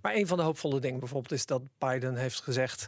Maar 0.01 0.15
een 0.15 0.27
van 0.27 0.37
de 0.37 0.43
hoopvolle 0.43 0.79
dingen 0.79 0.99
bijvoorbeeld... 0.99 1.33
is 1.33 1.45
dat 1.45 1.61
Biden 1.77 2.15
heeft 2.15 2.41
gezegd... 2.41 2.87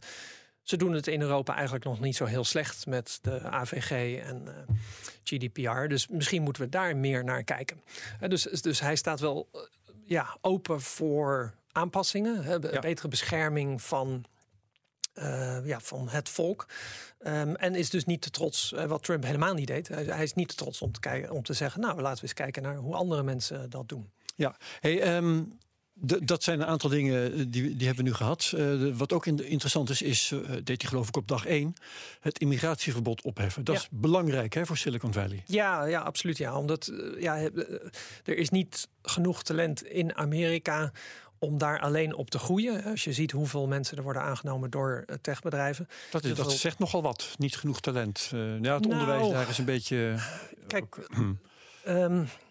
Ze 0.65 0.77
doen 0.77 0.93
het 0.93 1.07
in 1.07 1.22
Europa 1.22 1.53
eigenlijk 1.53 1.86
nog 1.86 2.00
niet 2.00 2.15
zo 2.15 2.25
heel 2.25 2.43
slecht 2.43 2.86
met 2.86 3.19
de 3.22 3.41
AVG 3.41 4.19
en 4.22 4.43
uh, 4.48 4.75
GDPR. 5.24 5.88
Dus 5.88 6.07
misschien 6.07 6.41
moeten 6.41 6.63
we 6.63 6.69
daar 6.69 6.98
meer 6.98 7.24
naar 7.24 7.43
kijken. 7.43 7.81
Uh, 8.22 8.29
dus, 8.29 8.43
dus 8.43 8.79
hij 8.79 8.95
staat 8.95 9.19
wel 9.19 9.50
uh, 9.53 9.62
ja, 10.05 10.38
open 10.41 10.81
voor 10.81 11.53
aanpassingen, 11.72 12.43
hè, 12.43 12.53
ja. 12.53 12.79
betere 12.79 13.07
bescherming 13.07 13.81
van. 13.81 14.25
ja, 15.63 15.79
van 15.79 16.10
het 16.10 16.29
volk. 16.29 16.65
Um, 17.27 17.55
en 17.55 17.75
is 17.75 17.89
dus 17.89 18.05
niet 18.05 18.22
te 18.22 18.29
trots, 18.29 18.74
wat 18.88 19.03
Trump 19.03 19.24
helemaal 19.24 19.53
niet 19.53 19.67
deed. 19.67 19.88
Hij, 19.88 20.03
hij, 20.03 20.24
is 20.24 20.34
niet 20.34 20.48
te 20.48 20.55
trots 20.55 20.81
om 20.81 20.91
te, 20.91 21.00
kijken, 21.00 21.31
om 21.31 21.43
te 21.43 21.53
zeggen: 21.53 21.81
Nou, 21.81 22.01
laten 22.01 22.15
we 22.15 22.22
eens 22.22 22.34
kijken 22.34 22.63
naar 22.63 22.75
hoe 22.75 22.95
andere 22.95 23.24
mensen 23.24 23.69
dat 23.69 23.89
doen. 23.89 24.12
Ja, 24.36 24.55
hey, 24.79 25.15
um, 25.15 25.57
dat 26.01 26.43
zijn 26.43 26.59
een 26.59 26.65
aantal 26.65 26.89
dingen 26.89 27.51
die, 27.51 27.75
die 27.75 27.87
hebben 27.87 28.03
we 28.03 28.09
nu 28.09 28.15
gehad. 28.15 28.51
Uh, 28.53 28.59
de, 28.59 28.95
wat 28.95 29.13
ook 29.13 29.25
in, 29.25 29.47
interessant 29.47 29.89
is, 29.89 30.01
is 30.01 30.31
uh, 30.31 30.39
deed 30.63 30.81
hij 30.81 30.89
geloof 30.89 31.07
ik 31.07 31.17
op 31.17 31.27
dag 31.27 31.45
één... 31.45 31.73
het 32.19 32.39
immigratieverbod 32.39 33.21
opheffen. 33.21 33.63
Dat 33.63 33.75
ja. 33.75 33.81
is 33.81 33.87
belangrijk 33.91 34.53
hè, 34.53 34.65
voor 34.65 34.77
Silicon 34.77 35.13
Valley. 35.13 35.43
Ja, 35.45 35.85
ja 35.85 36.01
absoluut. 36.01 36.37
Ja. 36.37 36.57
Omdat 36.57 36.87
uh, 36.87 37.21
ja, 37.21 37.37
er 38.23 38.37
is 38.37 38.49
niet 38.49 38.87
genoeg 39.01 39.43
talent 39.43 39.83
in 39.83 40.15
Amerika 40.15 40.91
om 41.39 41.57
daar 41.57 41.79
alleen 41.79 42.15
op 42.15 42.29
te 42.29 42.39
groeien. 42.39 42.83
Als 42.83 43.03
je 43.03 43.13
ziet 43.13 43.31
hoeveel 43.31 43.67
mensen 43.67 43.97
er 43.97 44.03
worden 44.03 44.21
aangenomen 44.21 44.69
door 44.69 45.05
techbedrijven. 45.21 45.87
Dat, 46.11 46.23
is, 46.23 46.35
dat 46.35 46.51
zegt 46.51 46.79
nogal 46.79 47.01
wat. 47.01 47.35
Niet 47.37 47.57
genoeg 47.57 47.79
talent. 47.79 48.27
ja, 48.31 48.37
het 48.37 48.61
nou, 48.61 48.83
onderwijs 48.83 49.29
daar 49.29 49.49
is 49.49 49.57
een 49.57 49.65
beetje... 49.65 50.15
Kijk... 50.67 50.97
um, 51.87 52.27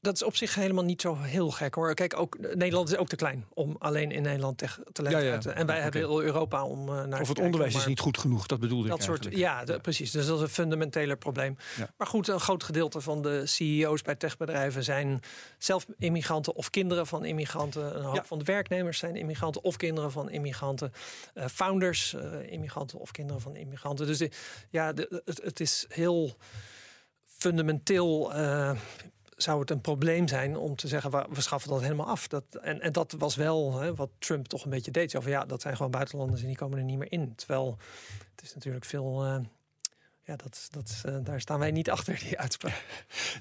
dat 0.00 0.14
is 0.14 0.22
op 0.22 0.36
zich 0.36 0.54
helemaal 0.54 0.84
niet 0.84 1.00
zo 1.00 1.16
heel 1.16 1.50
gek 1.50 1.74
hoor. 1.74 1.94
Kijk, 1.94 2.18
ook, 2.18 2.38
Nederland 2.38 2.88
is 2.88 2.96
ook 2.96 3.08
te 3.08 3.16
klein 3.16 3.46
om 3.54 3.76
alleen 3.78 4.10
in 4.10 4.22
Nederland 4.22 4.58
te, 4.58 4.66
te 4.92 5.02
ja, 5.02 5.18
ja. 5.18 5.40
En 5.40 5.66
wij 5.66 5.80
hebben 5.80 6.00
heel 6.00 6.22
Europa 6.22 6.64
om 6.64 6.88
uh, 6.88 7.04
naar 7.04 7.20
Of 7.20 7.28
het 7.28 7.38
onderwijs 7.38 7.74
is 7.74 7.86
niet 7.86 8.00
goed 8.00 8.18
genoeg, 8.18 8.46
dat 8.46 8.60
bedoelde 8.60 8.88
dat 8.88 8.98
ik 8.98 9.04
soort, 9.04 9.26
Ja, 9.30 9.64
precies. 9.82 10.10
Dus 10.10 10.26
dat 10.26 10.36
is 10.36 10.42
een 10.42 10.48
fundamenteler 10.48 11.16
probleem. 11.16 11.56
Maar 11.96 12.06
goed, 12.06 12.28
een 12.28 12.40
groot 12.40 12.64
gedeelte 12.64 13.00
van 13.00 13.22
de 13.22 13.46
CEO's 13.46 14.02
bij 14.02 14.14
techbedrijven 14.14 14.84
zijn 14.84 15.20
zelf 15.58 15.86
immigranten 15.98 16.54
of 16.54 16.70
kinderen 16.70 17.06
van 17.06 17.24
immigranten. 17.24 17.96
Een 17.96 18.04
hoop 18.04 18.26
van 18.26 18.38
de 18.38 18.44
werknemers 18.44 18.98
zijn 18.98 19.16
immigranten 19.16 19.62
of 19.64 19.76
kinderen 19.76 20.12
van 20.12 20.30
immigranten. 20.30 20.92
Uh, 21.34 21.46
founders, 21.46 22.14
uh, 22.14 22.52
immigranten 22.52 22.98
of 22.98 23.10
kinderen 23.10 23.42
van 23.42 23.56
immigranten. 23.56 24.06
Dus 24.06 24.18
de, 24.18 24.30
ja, 24.70 24.92
de, 24.92 25.22
het, 25.24 25.40
het 25.42 25.60
is 25.60 25.84
heel 25.88 26.36
fundamenteel 27.26 28.32
zou 29.42 29.60
het 29.60 29.70
een 29.70 29.80
probleem 29.80 30.28
zijn 30.28 30.56
om 30.56 30.76
te 30.76 30.88
zeggen, 30.88 31.10
we 31.10 31.40
schaffen 31.40 31.70
dat 31.70 31.80
helemaal 31.80 32.06
af. 32.06 32.28
Dat, 32.28 32.44
en, 32.62 32.80
en 32.80 32.92
dat 32.92 33.14
was 33.18 33.36
wel 33.36 33.80
hè, 33.80 33.94
wat 33.94 34.10
Trump 34.18 34.46
toch 34.46 34.64
een 34.64 34.70
beetje 34.70 34.90
deed. 34.90 35.10
Zo 35.10 35.20
van 35.20 35.30
ja, 35.30 35.44
dat 35.44 35.62
zijn 35.62 35.76
gewoon 35.76 35.90
buitenlanders 35.90 36.40
en 36.40 36.46
die 36.46 36.56
komen 36.56 36.78
er 36.78 36.84
niet 36.84 36.98
meer 36.98 37.12
in. 37.12 37.34
Terwijl 37.34 37.78
het 38.34 38.42
is 38.42 38.54
natuurlijk 38.54 38.84
veel 38.84 39.26
uh, 39.26 39.36
ja, 40.30 40.36
dat, 40.36 40.68
dat, 40.70 41.02
uh, 41.06 41.16
daar 41.22 41.40
staan 41.40 41.58
wij 41.58 41.70
niet 41.70 41.90
achter, 41.96 42.18
die 42.18 42.38
uitspraak. 42.38 42.84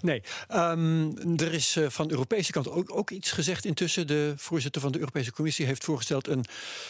Nee, 0.01 0.21
um, 0.53 1.39
er 1.39 1.53
is 1.53 1.75
uh, 1.75 1.89
van 1.89 2.07
de 2.07 2.13
Europese 2.13 2.51
kant 2.51 2.69
ook, 2.69 2.95
ook 2.95 3.09
iets 3.09 3.31
gezegd 3.31 3.65
intussen. 3.65 4.07
De 4.07 4.33
voorzitter 4.35 4.81
van 4.81 4.91
de 4.91 4.99
Europese 4.99 5.31
Commissie 5.31 5.65
heeft 5.65 5.83
voorgesteld 5.83 6.27
een 6.27 6.45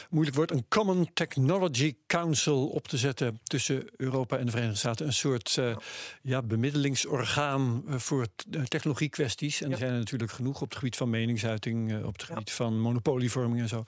moeilijk 0.10 0.36
woord, 0.36 0.52
een 0.52 0.66
Common 0.70 1.10
Technology 1.14 1.96
Council 2.08 2.68
op 2.68 2.88
te 2.88 2.98
zetten 2.98 3.40
tussen 3.44 3.84
Europa 3.98 4.38
en 4.38 4.46
de 4.46 4.52
Verenigde 4.52 4.80
Staten. 4.80 5.06
Een 5.06 5.14
soort 5.14 5.56
uh, 5.60 5.76
ja, 6.22 6.42
bemiddelingsorgaan 6.42 7.84
voor 7.88 8.28
technologiekwesties. 8.68 9.62
En 9.62 9.68
ja. 9.68 9.74
er 9.74 9.80
zijn 9.80 9.92
er 9.92 9.98
natuurlijk 9.98 10.32
genoeg 10.32 10.62
op 10.62 10.70
het 10.70 10.78
gebied 10.78 10.96
van 10.96 11.10
meningsuiting, 11.10 12.04
op 12.04 12.14
het 12.14 12.24
gebied 12.24 12.50
ja. 12.50 12.56
van 12.56 12.80
monopolievorming 12.80 13.62
en 13.62 13.68
zo. 13.68 13.84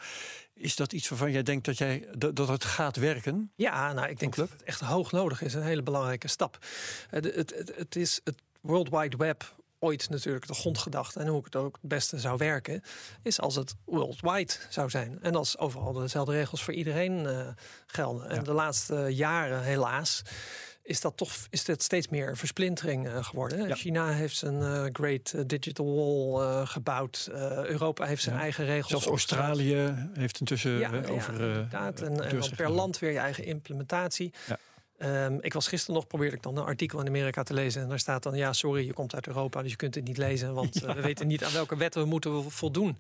Is 0.62 0.76
dat 0.76 0.94
iets 0.94 1.10
waarvan 1.10 1.32
jij 1.32 1.44
denkt 1.44 1.66
dat, 1.66 1.78
jij, 1.78 2.08
dat, 2.18 2.36
dat 2.36 2.48
het 2.48 2.64
gaat 2.64 2.96
werken? 2.96 3.52
Ja, 3.56 3.94
nou, 3.94 4.10
ik 4.10 4.20
denk 4.20 4.36
dat 4.36 4.50
het 4.50 4.64
echt 4.64 4.80
hoog 4.80 5.12
nodig 5.12 5.42
is. 5.42 5.54
Een 5.54 5.64
hele 5.64 5.84
belangrijke 5.84 6.28
stap. 6.28 6.58
Het, 7.10 7.36
het, 7.36 7.54
het, 7.56 7.74
het 7.76 7.96
is 7.96 8.22
het 8.24 8.42
World 8.62 8.90
Wide 8.90 9.18
Web 9.18 9.56
ooit 9.80 10.10
natuurlijk 10.10 10.48
de 10.48 10.54
grondgedachte 10.54 11.20
en 11.20 11.28
hoe 11.28 11.40
ik 11.40 11.46
het 11.46 11.56
ook 11.56 11.78
het 11.82 11.90
beste 11.90 12.20
zou 12.20 12.38
werken, 12.38 12.82
is 13.24 13.40
als 13.40 13.56
het 13.56 13.76
worldwide 13.86 14.54
zou 14.70 14.90
zijn. 14.90 15.20
En 15.22 15.36
als 15.36 15.58
overal 15.58 15.94
dezelfde 15.94 16.32
regels 16.32 16.64
voor 16.64 16.74
iedereen 16.74 17.24
uh, 17.24 17.48
gelden. 17.86 18.30
En 18.30 18.44
de 18.44 18.54
laatste 18.54 19.08
jaren, 19.10 19.64
helaas, 19.64 20.22
is 20.84 21.02
dat 21.02 21.18
toch 21.18 21.32
is 21.50 21.64
dit 21.64 21.84
steeds 21.84 22.08
meer 22.08 22.38
versplintering 22.38 23.08
uh, 23.08 23.24
geworden. 23.24 23.68
Ja. 23.68 23.76
China 23.76 24.08
heeft 24.08 24.36
zijn 24.36 24.60
uh, 24.60 24.86
Great 24.94 25.50
Digital 25.50 25.96
Wall 25.96 26.66
gebouwd. 26.66 27.30
Europa 27.64 28.06
heeft 28.06 28.24
zijn 28.24 28.36
ja. 28.36 28.42
eigen 28.42 28.66
regels. 28.66 28.90
Zelfs 28.90 29.06
Australië 29.06 30.10
heeft 30.14 30.40
intussen 30.40 30.72
ja, 30.72 30.92
over. 31.10 31.34
inderdaad. 31.34 32.02
En, 32.02 32.24
en 32.24 32.40
dan 32.40 32.50
per 32.56 32.70
land 32.70 33.00
weer 33.00 33.12
je 33.12 33.18
eigen 33.18 33.46
implementatie. 33.46 34.34
Um, 35.04 35.38
ik 35.42 35.54
was 35.54 35.68
gisteren 35.68 35.96
nog, 35.96 36.08
probeerde 36.08 36.36
ik 36.36 36.44
dan 36.44 36.58
een 36.58 36.64
artikel 36.64 37.00
in 37.00 37.08
Amerika 37.08 37.44
te 37.44 37.54
lezen. 37.54 37.82
En 37.82 37.90
daar 37.90 38.00
staat 38.00 38.24
dan, 38.24 38.36
ja, 38.36 38.54
sorry, 38.54 38.86
je 38.86 38.94
komt 38.94 39.16
uit 39.16 39.28
Europa, 39.28 39.62
dus 39.62 39.72
je 39.72 39.78
kunt 39.78 39.96
het 39.96 40.04
niet 40.04 40.18
lezen. 40.18 40.54
Want 40.54 40.74
ja. 40.80 40.88
uh, 40.88 40.94
we 40.96 41.02
weten 41.02 41.28
niet 41.28 41.44
aan 41.44 41.52
welke 41.52 41.78
wetten 41.78 42.02
we 42.02 42.08
moeten 42.08 42.52
voldoen. 42.52 42.98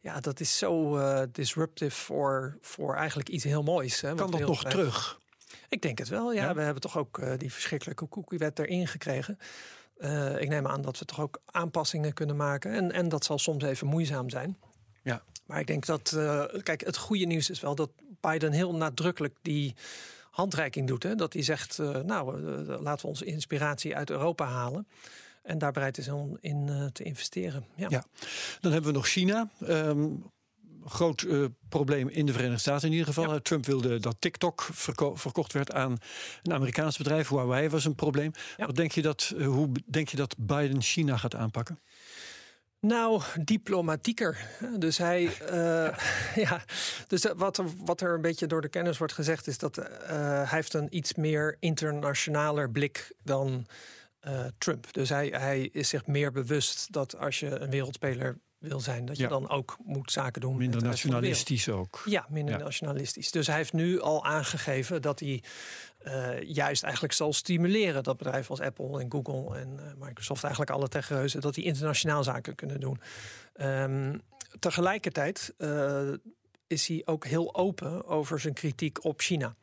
Ja, 0.00 0.20
dat 0.20 0.40
is 0.40 0.58
zo 0.58 0.98
uh, 0.98 1.22
disruptive 1.32 1.96
voor, 1.96 2.58
voor 2.60 2.94
eigenlijk 2.94 3.28
iets 3.28 3.44
heel 3.44 3.62
moois. 3.62 4.00
Hè, 4.00 4.14
kan 4.14 4.30
dat 4.30 4.40
nog 4.40 4.64
terug? 4.64 5.20
Ik 5.72 5.82
denk 5.82 5.98
het 5.98 6.08
wel, 6.08 6.32
ja. 6.32 6.42
ja? 6.42 6.54
We 6.54 6.60
hebben 6.60 6.82
toch 6.82 6.98
ook 6.98 7.18
uh, 7.18 7.32
die 7.36 7.52
verschrikkelijke 7.52 8.08
cookiewet 8.08 8.58
erin 8.58 8.86
gekregen. 8.86 9.38
Uh, 9.98 10.40
ik 10.40 10.48
neem 10.48 10.66
aan 10.66 10.82
dat 10.82 10.98
we 10.98 11.04
toch 11.04 11.20
ook 11.20 11.40
aanpassingen 11.44 12.12
kunnen 12.12 12.36
maken. 12.36 12.72
En, 12.72 12.92
en 12.92 13.08
dat 13.08 13.24
zal 13.24 13.38
soms 13.38 13.64
even 13.64 13.86
moeizaam 13.86 14.30
zijn. 14.30 14.58
Ja. 15.02 15.22
Maar 15.46 15.60
ik 15.60 15.66
denk 15.66 15.86
dat, 15.86 16.12
uh, 16.16 16.44
kijk, 16.62 16.84
het 16.84 16.96
goede 16.96 17.24
nieuws 17.24 17.50
is 17.50 17.60
wel 17.60 17.74
dat 17.74 17.90
Biden 18.20 18.52
heel 18.52 18.74
nadrukkelijk 18.74 19.36
die 19.42 19.74
handreiking 20.30 20.86
doet. 20.88 21.02
Hè? 21.02 21.14
Dat 21.14 21.32
hij 21.32 21.42
zegt, 21.42 21.78
nou, 21.78 22.40
laten 22.66 23.02
we 23.02 23.06
onze 23.06 23.24
inspiratie 23.24 23.96
uit 23.96 24.10
Europa 24.10 24.46
halen. 24.46 24.88
En 25.42 25.58
daar 25.58 25.72
bereid 25.72 25.98
is 25.98 26.08
om 26.08 26.38
in 26.40 26.90
te 26.92 27.02
investeren. 27.02 27.64
Ja. 27.74 27.86
ja. 27.90 28.04
Dan 28.60 28.72
hebben 28.72 28.90
we 28.90 28.96
nog 28.96 29.08
China. 29.08 29.48
Um, 29.60 30.24
groot 30.84 31.22
uh, 31.22 31.46
probleem 31.68 32.08
in 32.08 32.26
de 32.26 32.32
Verenigde 32.32 32.60
Staten 32.60 32.86
in 32.86 32.92
ieder 32.92 33.06
geval. 33.06 33.32
Ja. 33.32 33.40
Trump 33.40 33.66
wilde 33.66 34.00
dat 34.00 34.16
TikTok 34.18 34.68
verko 34.72 35.14
verkocht 35.14 35.52
werd 35.52 35.72
aan 35.72 35.96
een 36.42 36.52
Amerikaans 36.52 36.96
bedrijf. 36.96 37.28
Huawei 37.28 37.68
was 37.68 37.84
een 37.84 37.94
probleem. 37.94 38.32
Ja. 38.56 38.66
Wat 38.66 38.76
denk 38.76 38.92
je 38.92 39.02
dat, 39.02 39.32
uh, 39.36 39.46
hoe 39.46 39.68
denk 39.86 40.08
je 40.08 40.16
dat 40.16 40.34
Biden 40.38 40.82
China 40.82 41.16
gaat 41.16 41.34
aanpakken? 41.34 41.78
Nou, 42.80 43.22
diplomatieker. 43.40 44.48
Dus 44.78 44.98
hij, 44.98 45.22
uh, 45.22 45.98
ja, 46.46 46.64
dus 47.06 47.26
wat 47.36 47.58
er, 47.58 47.64
wat 47.84 48.00
er 48.00 48.14
een 48.14 48.20
beetje 48.20 48.46
door 48.46 48.60
de 48.60 48.68
kennis 48.68 48.98
wordt 48.98 49.12
gezegd, 49.12 49.46
is 49.46 49.58
dat 49.58 49.78
uh, 49.78 49.84
hij 50.06 50.46
heeft 50.48 50.74
een 50.74 50.96
iets 50.96 51.14
meer 51.14 51.56
internationaler 51.60 52.70
blik 52.70 53.12
dan 53.22 53.66
uh, 54.28 54.44
Trump. 54.58 54.92
Dus 54.92 55.08
hij, 55.08 55.26
hij 55.26 55.68
is 55.72 55.88
zich 55.88 56.06
meer 56.06 56.32
bewust 56.32 56.92
dat 56.92 57.18
als 57.18 57.40
je 57.40 57.58
een 57.58 57.70
wereldspeler 57.70 58.38
wil 58.62 58.80
zijn, 58.80 59.04
dat 59.04 59.16
je 59.16 59.22
ja. 59.22 59.28
dan 59.28 59.48
ook 59.48 59.76
moet 59.84 60.12
zaken 60.12 60.40
doen. 60.40 60.56
Minder 60.56 60.82
nationalistisch 60.82 61.68
ook. 61.68 62.02
Ja, 62.04 62.26
minder 62.28 62.58
ja. 62.58 62.64
nationalistisch. 62.64 63.30
Dus 63.30 63.46
hij 63.46 63.56
heeft 63.56 63.72
nu 63.72 64.00
al 64.00 64.24
aangegeven 64.24 65.02
dat 65.02 65.20
hij 65.20 65.42
uh, 66.04 66.42
juist 66.42 66.82
eigenlijk 66.82 67.14
zal 67.14 67.32
stimuleren 67.32 68.02
dat 68.02 68.16
bedrijven 68.16 68.50
als 68.50 68.60
Apple 68.60 69.00
en 69.00 69.12
Google 69.12 69.58
en 69.58 69.68
uh, 69.76 70.06
Microsoft, 70.06 70.42
eigenlijk 70.42 70.72
alle 70.72 70.88
techreuzen, 70.88 71.40
dat 71.40 71.54
die 71.54 71.64
internationaal 71.64 72.24
zaken 72.24 72.54
kunnen 72.54 72.80
doen. 72.80 73.00
Um, 73.60 74.20
tegelijkertijd 74.58 75.54
uh, 75.58 76.12
is 76.66 76.86
hij 76.86 77.02
ook 77.04 77.26
heel 77.26 77.54
open 77.54 78.06
over 78.06 78.40
zijn 78.40 78.54
kritiek 78.54 79.04
op 79.04 79.20
China. 79.20 79.56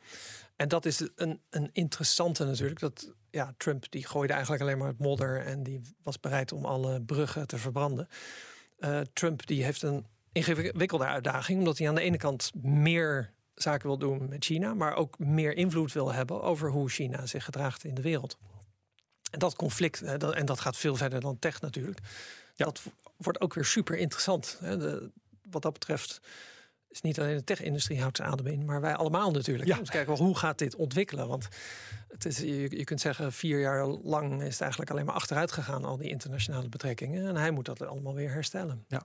En 0.56 0.68
dat 0.68 0.86
is 0.86 1.08
een, 1.16 1.42
een 1.50 1.70
interessante 1.74 2.46
natuurlijk. 2.46 2.80
Dat, 2.80 3.14
ja, 3.32 3.54
Trump 3.58 3.92
die 3.92 4.08
gooide 4.08 4.34
eigenlijk 4.34 4.64
alleen 4.64 4.78
maar 4.78 4.88
het 4.88 5.00
modder 5.00 5.46
en 5.46 5.64
die 5.64 5.82
was 6.04 6.20
bereid 6.20 6.52
om 6.52 6.66
alle 6.66 7.02
bruggen 7.02 7.48
te 7.48 7.58
verbranden. 7.58 8.08
Uh, 8.80 9.02
Trump 9.14 9.48
die 9.48 9.64
heeft 9.64 9.82
een 9.82 10.06
ingewikkelde 10.32 11.06
uitdaging, 11.06 11.60
omdat 11.60 11.78
hij 11.78 11.88
aan 11.88 11.96
de 11.96 12.02
ene 12.02 12.18
kant 12.18 12.52
meer 12.62 13.34
zaken 13.54 13.88
wil 13.88 13.98
doen 13.98 14.30
met 14.30 14.46
China, 14.46 14.74
maar 14.74 14.96
ook 14.96 15.20
meer 15.20 15.54
invloed 15.54 15.94
wil 15.94 16.14
hebben 16.14 16.42
over 16.42 16.70
hoe 16.70 16.90
China 16.90 17.26
zich 17.26 17.44
gedraagt 17.44 17.84
in 17.84 17.96
de 17.96 18.02
wereld. 18.02 18.38
En 19.32 19.40
dat 19.40 19.56
conflict, 19.56 20.02
en 20.02 20.46
dat 20.46 20.60
gaat 20.60 20.78
veel 20.78 20.96
verder 20.96 21.22
dan 21.22 21.40
tech 21.40 21.62
natuurlijk, 21.62 22.00
ja. 22.56 22.66
dat 22.66 22.82
wordt 23.18 23.42
ook 23.42 23.54
weer 23.54 23.66
super 23.66 23.98
interessant. 23.98 24.60
Wat 25.50 25.62
dat 25.62 25.74
betreft 25.74 26.22
is 26.90 27.02
niet 27.02 27.20
alleen 27.20 27.36
de 27.36 27.44
tech-industrie 27.44 28.00
houdt 28.00 28.18
zijn 28.18 28.30
adem 28.30 28.48
in, 28.48 28.66
maar 28.66 28.82
wij 28.82 28.96
allemaal 28.96 29.32
natuurlijk. 29.32 29.68
Ja. 29.68 29.78
Om 29.78 29.84
te 29.84 29.92
kijken 29.92 30.16
hoe 30.16 30.38
gaat 30.38 30.58
dit 30.58 30.76
ontwikkelen. 30.76 31.28
Want 31.28 31.48
het 32.08 32.26
is, 32.26 32.38
je, 32.38 32.78
je 32.78 32.84
kunt 32.84 33.02
zeggen, 33.02 33.34
vier 33.34 33.60
jaar 33.60 33.88
lang 33.88 34.42
is 34.42 34.52
het 34.52 34.62
eigenlijk 34.62 34.92
alleen 34.92 35.06
maar 35.06 35.16
achteruit 35.16 35.52
gegaan, 35.52 35.86
al 35.86 35.98
die 35.98 36.10
internationale 36.10 36.70
betrekkingen. 36.70 37.28
En 37.28 37.36
hij 37.36 37.52
moet 37.52 37.66
dat 37.66 37.82
allemaal 37.82 38.16
weer 38.16 38.32
herstellen. 38.32 38.86
Ja. 38.88 39.04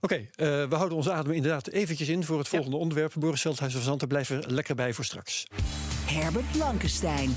Oké, 0.00 0.14
okay, 0.14 0.20
uh, 0.20 0.68
we 0.68 0.74
houden 0.74 0.96
onze 0.96 1.12
adem 1.12 1.32
inderdaad 1.32 1.68
eventjes 1.68 2.08
in 2.08 2.24
voor 2.24 2.38
het 2.38 2.48
volgende 2.48 2.76
ja. 2.76 2.82
onderwerp. 2.82 3.12
Boris 3.18 3.40
Veldhuis 3.40 3.72
van 3.72 3.82
Zanten 3.82 4.08
blijven 4.08 4.52
lekker 4.52 4.74
bij 4.74 4.92
voor 4.92 5.04
straks. 5.04 5.46
Herbert 6.06 6.52
Blankenstein. 6.52 7.34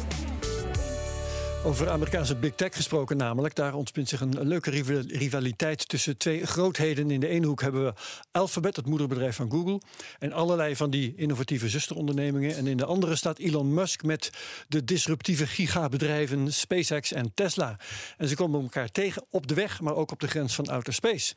Over 1.66 1.90
Amerikaanse 1.90 2.36
big 2.36 2.56
tech 2.56 2.76
gesproken 2.76 3.18
namelijk. 3.18 3.56
Daar 3.56 3.74
ontspint 3.74 4.10
zich 4.10 4.22
een 4.22 4.48
leuke 4.48 4.70
rivaliteit 5.08 5.90
tussen 5.90 6.18
twee 6.18 6.46
grootheden. 6.46 7.12
In 7.12 7.20
de 7.20 7.28
ene 7.28 7.48
hoek 7.48 7.62
hebben 7.62 7.86
we 7.86 7.94
Alphabet, 8.32 8.76
het 8.76 8.86
moederbedrijf 8.86 9.36
van 9.36 9.52
Google. 9.52 9.82
En 10.20 10.34
allerlei 10.34 10.76
van 10.76 10.90
die 10.90 11.14
innovatieve 11.16 11.70
zusterondernemingen. 11.70 12.56
En 12.56 12.68
in 12.68 12.78
de 12.78 12.86
andere 12.86 13.16
staat 13.16 13.40
Elon 13.40 13.74
Musk 13.74 14.04
met 14.04 14.30
de 14.68 14.84
disruptieve 14.84 15.48
gigabedrijven 15.48 16.54
SpaceX 16.54 17.12
en 17.12 17.32
Tesla. 17.34 17.80
En 18.18 18.28
ze 18.28 18.36
komen 18.36 18.62
elkaar 18.62 18.92
tegen 18.92 19.26
op 19.30 19.48
de 19.48 19.54
weg, 19.54 19.82
maar 19.82 19.96
ook 19.96 20.12
op 20.12 20.20
de 20.20 20.28
grens 20.28 20.56
van 20.56 20.68
outer 20.68 20.94
space. 20.94 21.36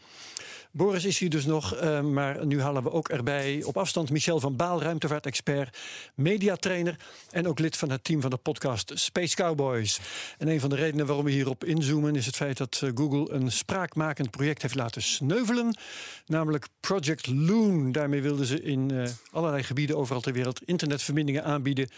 Boris 0.71 1.05
is 1.05 1.19
hier 1.19 1.31
dus 1.31 1.45
nog, 1.45 1.83
uh, 1.83 2.01
maar 2.01 2.47
nu 2.47 2.61
halen 2.61 2.83
we 2.83 2.93
ook 2.93 3.09
erbij 3.09 3.63
op 3.63 3.77
afstand 3.77 4.11
Michel 4.11 4.41
van 4.41 4.57
Baal, 4.57 4.83
ruimtevaartexpert, 4.83 5.79
mediatrainer 6.15 6.97
en 7.31 7.49
ook 7.49 7.59
lid 7.59 7.77
van 7.77 7.91
het 7.91 8.05
team 8.05 8.21
van 8.21 8.31
de 8.31 8.37
podcast 8.37 8.93
Space 8.95 9.37
Cowboys. 9.37 10.01
En 10.39 10.49
een 10.49 10.61
van 10.61 10.71
de 10.71 10.77
redenen 10.77 11.07
waarom 11.07 11.25
we 11.25 11.31
hierop 11.31 11.65
inzoomen 11.65 12.17
is 12.17 12.27
het 12.27 12.37
feit 12.37 12.57
dat 12.57 12.81
uh, 12.85 12.91
Google 12.95 13.33
een 13.33 13.53
spraakmakend 13.53 14.31
project 14.31 14.63
heeft 14.63 14.75
laten 14.75 15.03
sneuvelen, 15.03 15.79
namelijk 16.27 16.67
Project 16.81 17.27
Loon. 17.27 17.93
Daarmee 17.93 18.23
wilden 18.23 18.47
ze 18.47 18.63
in 18.63 18.93
uh, 18.93 19.09
allerlei 19.31 19.63
gebieden 19.63 19.97
overal 19.97 20.21
ter 20.21 20.33
wereld 20.33 20.63
internetverbindingen 20.65 21.45
aanbieden 21.45 21.89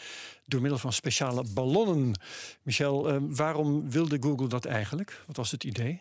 door 0.46 0.60
middel 0.60 0.78
van 0.78 0.92
speciale 0.92 1.44
ballonnen. 1.54 2.14
Michel, 2.62 3.20
waarom 3.28 3.90
wilde 3.90 4.16
Google 4.20 4.48
dat 4.48 4.64
eigenlijk? 4.64 5.22
Wat 5.26 5.36
was 5.36 5.50
het 5.50 5.64
idee? 5.64 6.00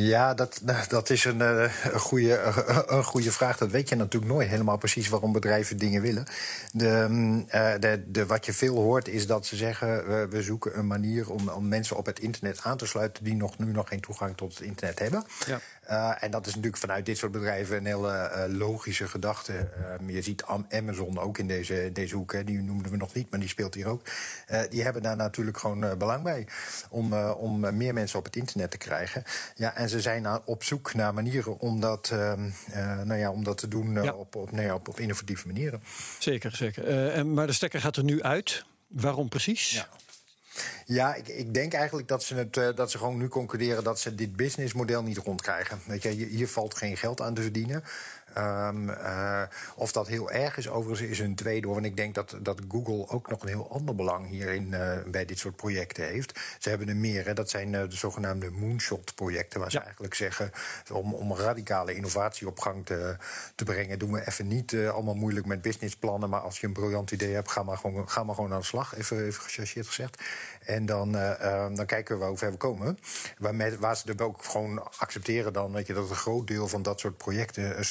Ja, 0.00 0.34
dat, 0.34 0.60
dat 0.88 1.10
is 1.10 1.24
een, 1.24 1.40
een, 1.40 1.70
goede, 1.94 2.40
een 2.86 3.04
goede 3.04 3.32
vraag. 3.32 3.56
Dat 3.56 3.70
weet 3.70 3.88
je 3.88 3.96
natuurlijk 3.96 4.32
nooit 4.32 4.48
helemaal 4.48 4.78
precies 4.78 5.08
waarom 5.08 5.32
bedrijven 5.32 5.78
dingen 5.78 6.02
willen. 6.02 6.26
De, 6.72 7.06
mm, 7.08 7.46
de, 7.80 8.04
de, 8.06 8.26
wat 8.26 8.46
je 8.46 8.52
veel 8.52 8.74
hoort 8.74 9.08
is 9.08 9.26
dat 9.26 9.46
ze 9.46 9.56
zeggen: 9.56 10.08
we, 10.08 10.26
we 10.30 10.42
zoeken 10.42 10.78
een 10.78 10.86
manier 10.86 11.30
om, 11.30 11.48
om 11.48 11.68
mensen 11.68 11.96
op 11.96 12.06
het 12.06 12.18
internet 12.18 12.60
aan 12.62 12.76
te 12.76 12.86
sluiten 12.86 13.24
die 13.24 13.34
nog, 13.34 13.58
nu 13.58 13.72
nog 13.72 13.88
geen 13.88 14.00
toegang 14.00 14.36
tot 14.36 14.54
het 14.54 14.66
internet 14.66 14.98
hebben. 14.98 15.24
Ja. 15.46 15.60
Uh, 15.90 16.22
en 16.22 16.30
dat 16.30 16.46
is 16.46 16.54
natuurlijk 16.54 16.82
vanuit 16.82 17.06
dit 17.06 17.18
soort 17.18 17.32
bedrijven 17.32 17.76
een 17.76 17.86
hele 17.86 18.30
uh, 18.48 18.58
logische 18.58 19.08
gedachte. 19.08 19.68
Uh, 20.02 20.14
je 20.14 20.22
ziet 20.22 20.44
Amazon 20.70 21.18
ook 21.18 21.38
in 21.38 21.46
deze, 21.46 21.90
deze 21.92 22.16
hoek, 22.16 22.32
hè, 22.32 22.44
die 22.44 22.58
noemden 22.58 22.90
we 22.90 22.96
nog 22.96 23.14
niet, 23.14 23.30
maar 23.30 23.40
die 23.40 23.48
speelt 23.48 23.74
hier 23.74 23.86
ook. 23.86 24.02
die 24.70 24.82
hebben 24.82 25.02
daar 25.02 25.16
natuurlijk 25.16 25.58
gewoon 25.58 25.98
belang 25.98 26.22
bij 26.22 26.46
om, 26.90 27.12
om 27.14 27.76
meer 27.76 27.94
mensen 27.94 28.18
op 28.18 28.24
het 28.24 28.36
internet 28.36 28.70
te 28.70 28.78
krijgen. 28.78 29.24
Ja, 29.54 29.74
en 29.74 29.88
ze 29.88 30.00
zijn 30.00 30.26
op 30.44 30.64
zoek 30.64 30.94
naar 30.94 31.14
manieren 31.14 31.58
om 31.60 31.80
dat, 31.80 32.10
ehm, 32.12 32.50
nou 33.04 33.16
ja, 33.16 33.30
om 33.30 33.44
dat 33.44 33.58
te 33.58 33.68
doen 33.68 33.92
ja. 33.92 34.12
op, 34.12 34.34
op, 34.34 34.52
nee, 34.52 34.74
op, 34.74 34.88
op, 34.88 35.00
innovatieve 35.00 35.46
manieren. 35.46 35.82
Zeker, 36.18 36.56
zeker. 36.56 37.26
maar 37.26 37.46
de 37.46 37.52
stekker 37.52 37.80
gaat 37.80 37.96
er 37.96 38.04
nu 38.04 38.22
uit. 38.22 38.64
Waarom 38.88 39.28
precies? 39.28 39.70
Ja. 39.70 39.88
Ja, 40.90 41.14
ik, 41.14 41.28
ik, 41.28 41.54
denk 41.54 41.72
eigenlijk 41.72 42.08
dat 42.08 42.22
ze, 42.22 42.34
het, 42.34 42.56
uh, 42.56 42.68
dat 42.74 42.90
ze 42.90 42.98
gewoon 42.98 43.16
nu 43.16 43.28
concluderen 43.28 43.84
dat 43.84 44.00
ze 44.00 44.14
dit 44.14 44.36
businessmodel 44.36 45.02
niet 45.02 45.18
rondkrijgen. 45.18 45.80
Weet 45.86 46.02
je, 46.02 46.08
hier 46.08 46.48
valt 46.48 46.76
geen 46.76 46.96
geld 46.96 47.20
aan 47.20 47.34
te 47.34 47.42
verdienen. 47.42 47.84
Um, 48.36 48.88
uh, 48.88 49.42
of 49.76 49.92
dat 49.92 50.06
heel 50.06 50.30
erg 50.30 50.56
is, 50.56 50.68
overigens, 50.68 51.10
is 51.10 51.18
een 51.18 51.34
tweede. 51.34 51.68
Want 51.68 51.84
ik 51.84 51.96
denk 51.96 52.14
dat, 52.14 52.36
dat 52.40 52.60
Google 52.68 53.08
ook 53.08 53.28
nog 53.28 53.42
een 53.42 53.48
heel 53.48 53.70
ander 53.70 53.94
belang 53.94 54.28
hierin 54.28 54.66
uh, 54.72 54.92
bij 55.06 55.24
dit 55.24 55.38
soort 55.38 55.56
projecten 55.56 56.04
heeft. 56.04 56.38
Ze 56.58 56.68
hebben 56.68 56.88
er 56.88 56.96
meer. 56.96 57.26
Hè. 57.26 57.34
Dat 57.34 57.50
zijn 57.50 57.72
uh, 57.72 57.80
de 57.80 57.96
zogenaamde 57.96 58.50
moonshot-projecten. 58.50 59.60
Waar 59.60 59.70
ja. 59.70 59.78
ze 59.78 59.84
eigenlijk 59.84 60.14
zeggen: 60.14 60.50
om, 60.92 61.14
om 61.14 61.34
radicale 61.34 61.94
innovatie 61.94 62.46
op 62.46 62.60
gang 62.60 62.86
te, 62.86 63.16
te 63.54 63.64
brengen, 63.64 63.98
doen 63.98 64.12
we 64.12 64.26
even 64.26 64.46
niet 64.46 64.74
allemaal 64.74 65.14
moeilijk 65.14 65.46
met 65.46 65.62
businessplannen. 65.62 66.30
Maar 66.30 66.40
als 66.40 66.60
je 66.60 66.66
een 66.66 66.72
briljant 66.72 67.10
idee 67.10 67.34
hebt, 67.34 67.50
ga 67.50 67.62
maar 67.62 67.76
gewoon, 67.76 68.10
ga 68.10 68.24
maar 68.24 68.34
gewoon 68.34 68.52
aan 68.52 68.60
de 68.60 68.66
slag. 68.66 68.96
Even, 68.96 69.26
even 69.26 69.42
gechargeerd 69.42 69.86
gezegd. 69.86 70.22
En 70.64 70.86
dan, 70.86 71.16
uh, 71.16 71.66
dan 71.74 71.86
kijken 71.86 72.18
we 72.18 72.24
hoe 72.24 72.38
ver 72.38 72.50
we 72.50 72.56
komen. 72.56 72.98
Waar, 73.38 73.54
met, 73.54 73.78
waar 73.78 73.96
ze 73.96 74.12
er 74.12 74.24
ook 74.24 74.44
gewoon 74.44 74.92
accepteren 74.98 75.52
dan 75.52 75.72
weet 75.72 75.86
je, 75.86 75.94
dat 75.94 76.10
een 76.10 76.16
groot 76.16 76.46
deel 76.46 76.68
van 76.68 76.82
dat 76.82 77.00
soort 77.00 77.16
projecten 77.16 77.78
uh, 77.78 77.82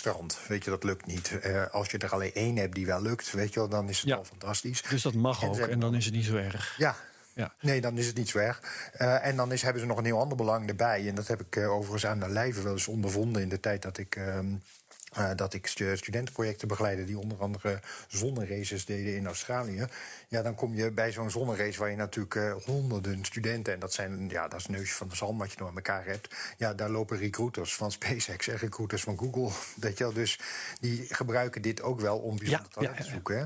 Weet 0.48 0.64
je, 0.64 0.70
dat 0.70 0.84
lukt 0.84 1.06
niet. 1.06 1.40
Uh, 1.46 1.68
als 1.72 1.92
je 1.92 1.98
er 1.98 2.14
alleen 2.14 2.34
één 2.34 2.56
hebt 2.56 2.76
die 2.76 2.86
wel 2.86 3.02
lukt, 3.02 3.32
weet 3.32 3.54
je 3.54 3.60
wel, 3.60 3.70
dan 3.70 3.90
is 3.90 4.00
het 4.00 4.08
ja. 4.10 4.16
al 4.16 4.24
fantastisch. 4.24 4.82
Dus 4.82 5.02
dat 5.02 5.14
mag 5.14 5.42
en 5.42 5.50
ook 5.50 5.58
en 5.58 5.80
dan 5.80 5.96
is 5.96 6.06
het 6.06 6.14
niet 6.14 6.26
zo 6.26 6.36
erg. 6.36 6.76
Ja, 6.78 6.96
ja. 7.34 7.54
Nee, 7.60 7.82
dan 7.82 7.98
is 7.98 8.08
het 8.08 8.18
niet 8.18 8.30
zo 8.30 8.38
erg. 8.38 8.62
Uh, 9.02 9.26
en 9.26 9.36
dan 9.36 9.52
is, 9.52 9.62
hebben 9.62 9.82
ze 9.82 9.88
nog 9.88 9.98
een 9.98 10.06
heel 10.06 10.20
ander 10.20 10.38
belang 10.38 10.68
erbij. 10.68 11.08
En 11.08 11.16
dat 11.16 11.28
heb 11.28 11.42
ik 11.42 11.56
uh, 11.56 11.72
overigens 11.72 12.06
aan 12.06 12.20
de 12.20 12.30
lijve 12.30 12.62
wel 12.62 12.74
eens 12.74 12.88
ondervonden 12.88 13.42
in 13.42 13.50
de 13.50 13.60
tijd 13.60 13.82
dat 13.82 13.98
ik. 13.98 14.16
Uh, 14.16 14.40
uh, 15.18 15.30
dat 15.36 15.54
ik 15.54 15.68
studentenprojecten 15.68 16.68
begeleide 16.68 17.06
die 17.06 17.20
onder 17.20 17.38
andere 17.38 17.80
zonneraces 18.08 18.86
deden 18.86 19.16
in 19.16 19.26
Australië. 19.26 19.88
Ja, 20.28 20.42
dan 20.42 20.56
kom 20.56 20.76
je 20.76 20.92
bij 20.92 21.12
zo'n 21.12 21.32
zonnerace 21.32 21.80
waar 21.80 21.90
je 21.90 21.96
natuurlijk 21.96 22.36
uh, 22.36 22.54
honderden 22.66 23.26
studenten... 23.26 23.74
en 23.74 23.80
dat, 23.80 23.94
zijn, 23.94 24.30
ja, 24.30 24.48
dat 24.48 24.60
is 24.60 24.66
neusje 24.66 24.94
van 24.94 25.08
de 25.08 25.16
zalm 25.16 25.38
wat 25.38 25.52
je 25.52 25.58
door 25.58 25.72
elkaar 25.76 26.06
hebt. 26.06 26.36
Ja, 26.58 26.74
daar 26.74 26.90
lopen 26.90 27.18
recruiters 27.18 27.76
van 27.76 27.92
SpaceX 27.92 28.48
en 28.48 28.58
recruiters 28.58 29.04
van 29.04 29.18
Google. 29.18 29.52
Weet 29.86 29.98
je 29.98 30.04
wel, 30.04 30.14
dus 30.14 30.40
die 30.80 31.06
gebruiken 31.10 31.62
dit 31.62 31.82
ook 31.82 32.00
wel 32.00 32.18
om 32.18 32.38
bijzonder 32.38 32.68
ja, 32.68 32.74
talent 32.74 32.98
ja, 32.98 33.04
te 33.04 33.10
zoeken. 33.10 33.38
Hè? 33.38 33.46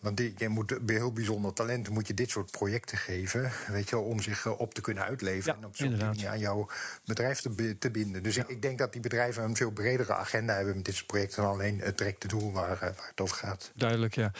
Want 0.00 0.16
die, 0.16 0.34
je 0.36 0.48
moet 0.48 0.86
bij 0.86 0.94
heel 0.94 1.12
bijzonder 1.12 1.52
talent 1.52 1.88
moet 1.88 2.06
je 2.06 2.14
dit 2.14 2.30
soort 2.30 2.50
projecten 2.50 2.98
geven... 2.98 3.50
Weet 3.68 3.88
je 3.88 3.96
wel, 3.96 4.04
om 4.04 4.20
zich 4.20 4.44
uh, 4.44 4.60
op 4.60 4.74
te 4.74 4.80
kunnen 4.80 5.04
uitleven... 5.04 5.56
en 5.56 5.64
op 5.64 5.76
zo'n 5.76 5.96
manier 5.96 6.28
aan 6.28 6.38
jouw 6.38 6.68
bedrijf 7.04 7.40
te, 7.40 7.78
te 7.78 7.90
binden. 7.90 8.22
Dus 8.22 8.36
ik, 8.36 8.48
ik, 8.48 8.62
denk 8.62 8.78
dat 8.78 8.92
die 8.92 9.00
bedrijven 9.00 9.42
een 9.42 9.56
veel 9.56 9.70
bredere 9.70 10.14
agenda 10.14 10.54
hebben... 10.54 10.74
met 10.74 10.84
dit 10.84 10.94
soort 10.94 11.01
projecten 11.06 11.42
dan 11.42 11.52
alleen 11.52 11.80
het 11.80 11.98
directe 11.98 12.28
doel 12.28 12.52
waar, 12.52 12.74
uh, 12.74 12.80
waar 12.80 13.08
het 13.10 13.20
over 13.20 13.36
gaat. 13.36 13.70
Duidelijk, 13.74 14.14
ja. 14.14 14.30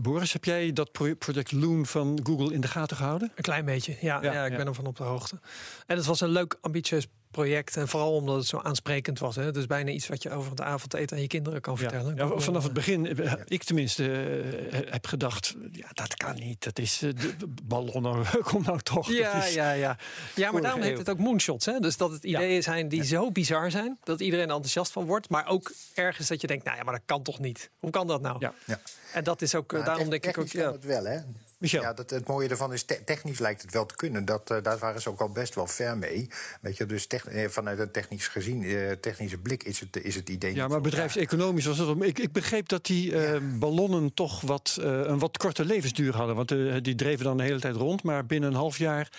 Boris, 0.00 0.32
heb 0.32 0.44
jij 0.44 0.72
dat 0.72 0.92
project 0.92 1.18
Project 1.18 1.52
Loon 1.52 1.86
van 1.86 2.20
Google 2.22 2.54
in 2.54 2.60
de 2.60 2.68
gaten 2.68 2.96
gehouden? 2.96 3.32
Een 3.34 3.42
klein 3.42 3.64
beetje, 3.64 3.96
ja. 4.00 4.22
ja, 4.22 4.32
ja 4.32 4.44
ik 4.44 4.56
ben 4.56 4.66
ervan 4.66 4.86
op 4.86 4.96
de 4.96 5.04
hoogte. 5.04 5.40
En 5.86 5.96
het 5.96 6.06
was 6.06 6.20
een 6.20 6.28
leuk, 6.28 6.58
ambitieus 6.60 7.08
project. 7.30 7.76
En 7.76 7.88
vooral 7.88 8.14
omdat 8.14 8.36
het 8.36 8.46
zo 8.46 8.58
aansprekend 8.58 9.18
was. 9.18 9.36
Hè. 9.36 9.52
Dus 9.52 9.66
bijna 9.66 9.90
iets 9.90 10.08
wat 10.08 10.22
je 10.22 10.30
over 10.30 10.50
het 10.50 10.60
avondeten 10.60 11.16
aan 11.16 11.22
je 11.22 11.28
kinderen 11.28 11.60
kan 11.60 11.76
vertellen. 11.78 12.16
Ja, 12.16 12.38
vanaf 12.38 12.62
het 12.62 12.72
begin, 12.72 13.18
eh, 13.18 13.32
ik 13.44 13.62
tenminste, 13.62 14.04
uh, 14.04 14.78
heb 14.90 15.06
gedacht... 15.06 15.54
ja, 15.72 15.88
dat 15.92 16.14
kan 16.14 16.34
niet. 16.34 16.64
Dat 16.64 16.78
is 16.78 16.98
de 16.98 17.34
ballonnen, 17.62 18.26
kom 18.50 18.62
nou 18.62 18.80
toch. 18.80 19.10
Ja, 19.10 19.44
is 19.44 19.54
ja, 19.54 19.72
ja. 19.72 19.96
ja 20.34 20.52
maar 20.52 20.62
daarom 20.62 20.82
heet 20.82 20.98
het 20.98 21.10
ook 21.10 21.18
moonshots. 21.18 21.66
Hè. 21.66 21.78
Dus 21.78 21.96
dat 21.96 22.10
het 22.10 22.24
ideeën 22.24 22.62
zijn 22.62 22.88
die 22.88 23.04
zo 23.04 23.30
bizar 23.30 23.70
zijn... 23.70 23.98
dat 24.02 24.20
iedereen 24.20 24.50
enthousiast 24.50 24.92
van 24.92 25.04
wordt. 25.04 25.28
Maar 25.28 25.46
ook 25.46 25.72
ergens 25.94 26.28
dat 26.28 26.40
je 26.40 26.46
denkt, 26.46 26.64
nou 26.64 26.76
ja, 26.76 26.82
maar 26.82 26.94
dat 26.94 27.02
kan 27.06 27.22
toch 27.22 27.38
niet? 27.38 27.70
Hoe 27.78 27.90
kan 27.90 28.06
dat 28.06 28.20
nou? 28.20 28.36
Ja. 28.38 28.54
ja. 28.64 28.80
En 29.12 29.24
dat 29.24 29.42
is 29.42 29.54
ook, 29.54 29.70
daarom 29.84 30.10
denk 30.10 30.26
ik 30.26 30.38
ook... 30.38 30.48
Ja. 30.48 30.72
het 30.72 30.84
wel, 30.84 31.04
hè? 31.04 31.18
Michel. 31.58 31.82
Ja, 31.82 31.92
dat, 31.92 32.10
het 32.10 32.26
mooie 32.26 32.48
ervan 32.48 32.72
is, 32.72 32.84
technisch 33.04 33.38
lijkt 33.38 33.62
het 33.62 33.72
wel 33.72 33.86
te 33.86 33.96
kunnen. 33.96 34.24
Dat, 34.24 34.50
uh, 34.50 34.62
daar 34.62 34.78
waren 34.78 35.00
ze 35.00 35.08
ook 35.08 35.20
al 35.20 35.28
best 35.28 35.54
wel 35.54 35.66
ver 35.66 35.98
mee. 35.98 36.28
Weet 36.60 36.76
je, 36.76 36.86
dus 36.86 37.06
eh, 37.06 37.48
vanuit 37.48 37.78
een 37.78 37.90
technisch 37.90 38.28
gezien, 38.28 38.62
uh, 38.62 38.92
technische 38.92 39.38
blik 39.38 39.62
is 39.62 39.80
het, 39.80 40.02
is 40.02 40.14
het 40.14 40.28
idee. 40.28 40.54
Ja, 40.54 40.68
maar 40.68 40.80
bedrijfseconomisch 40.80 41.64
was 41.64 41.78
het. 41.78 42.02
Ik, 42.02 42.18
ik 42.18 42.32
begreep 42.32 42.68
dat 42.68 42.86
die 42.86 43.10
uh, 43.10 43.32
ja. 43.32 43.40
ballonnen 43.40 44.14
toch 44.14 44.40
wat, 44.40 44.78
een 44.80 45.18
wat 45.18 45.36
korte 45.36 45.64
levensduur 45.64 46.16
hadden. 46.16 46.36
Want 46.36 46.48
die 46.84 46.94
dreven 46.94 47.24
dan 47.24 47.36
de 47.36 47.42
hele 47.42 47.60
tijd 47.60 47.76
rond. 47.76 48.02
Maar 48.02 48.26
binnen 48.26 48.50
een 48.50 48.56
half 48.56 48.78
jaar 48.78 49.12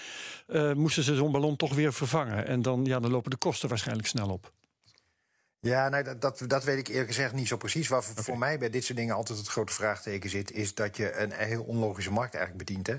moesten 0.75 1.04
ze 1.04 1.15
zo'n 1.15 1.32
ballon 1.32 1.56
toch 1.56 1.73
weer 1.73 1.93
vervangen. 1.93 2.47
En 2.47 2.62
dan, 2.62 2.86
ja, 2.86 2.99
dan 2.99 3.12
lopen 3.12 3.32
de 3.32 3.38
kosten 3.38 3.69
waarschijnlijk 3.69 4.08
snel 4.08 4.30
op. 4.30 4.52
Ja, 5.62 5.89
nee, 5.89 6.04
dat, 6.19 6.43
dat 6.48 6.63
weet 6.63 6.78
ik 6.78 6.88
eerlijk 6.88 7.08
gezegd 7.08 7.34
niet 7.34 7.48
zo 7.48 7.58
precies. 7.58 7.88
Waar 7.88 8.04
voor 8.04 8.38
mij 8.38 8.60
bij 8.60 8.69
dit 8.69 8.84
soort 8.84 8.98
dingen 8.98 9.15
altijd 9.15 9.38
het 9.38 9.48
grote 9.48 9.74
vraagteken 9.74 10.30
zit, 10.30 10.52
is 10.52 10.74
dat 10.74 10.98
je 10.98 11.15
een 11.15 11.32
heel 11.32 11.63
onlogische 11.63 12.12
markt 12.12 12.36
eigenlijk 12.36 12.65
bedient. 12.65 12.88
Hè? 12.88 12.95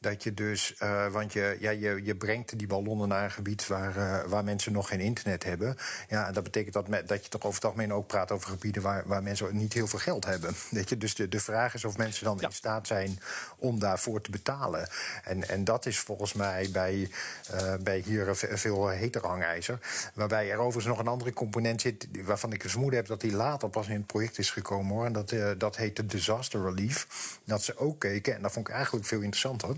Dat 0.00 0.22
je 0.22 0.34
dus, 0.34 0.74
uh, 0.82 1.06
want 1.06 1.32
je, 1.32 1.56
ja, 1.60 1.70
je, 1.70 2.00
je 2.04 2.16
brengt 2.16 2.58
die 2.58 2.66
ballonnen 2.66 3.08
naar 3.08 3.24
een 3.24 3.30
gebied 3.30 3.66
waar, 3.66 3.96
uh, 3.96 4.24
waar 4.24 4.44
mensen 4.44 4.72
nog 4.72 4.88
geen 4.88 5.00
internet 5.00 5.44
hebben. 5.44 5.76
Ja, 6.08 6.26
en 6.26 6.32
dat 6.32 6.42
betekent 6.42 6.74
dat, 6.74 6.88
me, 6.88 7.04
dat 7.04 7.24
je 7.24 7.30
toch 7.30 7.42
over 7.42 7.54
het 7.54 7.64
algemeen 7.64 7.92
ook 7.92 8.06
praat 8.06 8.30
over 8.30 8.48
gebieden 8.48 8.82
waar, 8.82 9.02
waar 9.06 9.22
mensen 9.22 9.56
niet 9.56 9.72
heel 9.72 9.86
veel 9.86 9.98
geld 9.98 10.24
hebben. 10.24 10.54
Weet 10.70 10.88
je? 10.88 10.98
Dus 10.98 11.14
de, 11.14 11.28
de 11.28 11.40
vraag 11.40 11.74
is 11.74 11.84
of 11.84 11.96
mensen 11.96 12.24
dan 12.24 12.36
ja. 12.40 12.46
in 12.46 12.54
staat 12.54 12.86
zijn 12.86 13.20
om 13.56 13.78
daarvoor 13.78 14.20
te 14.20 14.30
betalen. 14.30 14.88
En, 15.24 15.48
en 15.48 15.64
dat 15.64 15.86
is 15.86 15.98
volgens 15.98 16.32
mij 16.32 16.68
bij, 16.72 17.10
uh, 17.54 17.74
bij 17.80 17.98
hier 17.98 18.28
een 18.28 18.58
veel 18.58 18.88
heter 18.88 19.26
hangijzer. 19.26 19.78
Waarbij 20.14 20.50
er 20.50 20.58
overigens 20.58 20.86
nog 20.86 20.98
een 20.98 21.12
andere 21.12 21.32
component 21.32 21.80
zit 21.80 22.00
waarvan 22.24 22.52
ik 22.52 22.62
het 22.62 22.70
vermoeden 22.70 22.98
heb 22.98 23.08
dat 23.08 23.20
die 23.20 23.32
later 23.32 23.68
pas 23.68 23.88
in 23.88 23.94
het 23.94 24.06
project 24.06 24.38
is 24.38 24.50
gekomen 24.50 24.94
hoor. 24.94 25.04
En 25.04 25.12
dat, 25.12 25.32
uh, 25.32 25.50
dat 25.58 25.76
heet 25.76 25.96
de 25.96 26.06
disaster 26.06 26.62
relief. 26.62 27.06
Dat 27.44 27.62
ze 27.62 27.76
ook 27.76 28.00
keken, 28.00 28.34
en 28.34 28.42
dat 28.42 28.52
vond 28.52 28.68
ik 28.68 28.74
eigenlijk 28.74 29.06
veel 29.06 29.20
interessanter 29.20 29.76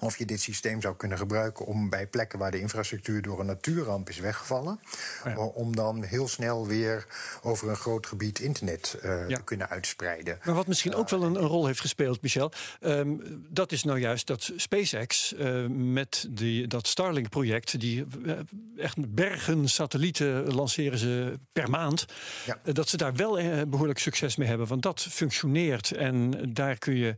of 0.00 0.18
je 0.18 0.26
dit 0.26 0.40
systeem 0.40 0.80
zou 0.80 0.96
kunnen 0.96 1.18
gebruiken 1.18 1.66
om 1.66 1.88
bij 1.88 2.06
plekken 2.06 2.38
waar 2.38 2.50
de 2.50 2.60
infrastructuur 2.60 3.22
door 3.22 3.40
een 3.40 3.46
natuurramp 3.46 4.08
is 4.08 4.18
weggevallen, 4.18 4.80
ja. 5.24 5.36
om 5.36 5.76
dan 5.76 6.02
heel 6.02 6.28
snel 6.28 6.66
weer 6.66 7.06
over 7.42 7.68
een 7.68 7.76
groot 7.76 8.06
gebied 8.06 8.38
internet 8.38 8.98
uh, 9.04 9.28
ja. 9.28 9.36
te 9.36 9.42
kunnen 9.42 9.68
uitspreiden. 9.68 10.38
Maar 10.44 10.54
wat 10.54 10.66
misschien 10.66 10.94
ook 10.94 11.08
wel 11.08 11.22
een, 11.22 11.34
een 11.34 11.46
rol 11.46 11.66
heeft 11.66 11.80
gespeeld, 11.80 12.22
Michel, 12.22 12.52
um, 12.80 13.20
dat 13.48 13.72
is 13.72 13.84
nou 13.84 13.98
juist 13.98 14.26
dat 14.26 14.52
SpaceX 14.56 15.32
uh, 15.32 15.66
met 15.68 16.26
die, 16.30 16.66
dat 16.66 16.86
Starlink-project, 16.86 17.80
die 17.80 18.06
uh, 18.24 18.38
echt 18.76 19.14
bergen 19.14 19.68
satellieten 19.68 20.54
lanceren 20.54 20.98
ze 20.98 21.38
per 21.52 21.70
maand, 21.70 22.06
ja. 22.46 22.72
dat 22.72 22.88
ze 22.88 22.96
daar 22.96 23.14
wel 23.14 23.66
behoorlijk 23.68 23.98
succes 23.98 24.36
mee 24.36 24.48
hebben, 24.48 24.66
want 24.66 24.82
dat 24.82 25.00
functioneert 25.00 25.90
en 25.90 26.34
daar 26.52 26.78
kun 26.78 26.96
je 26.96 27.16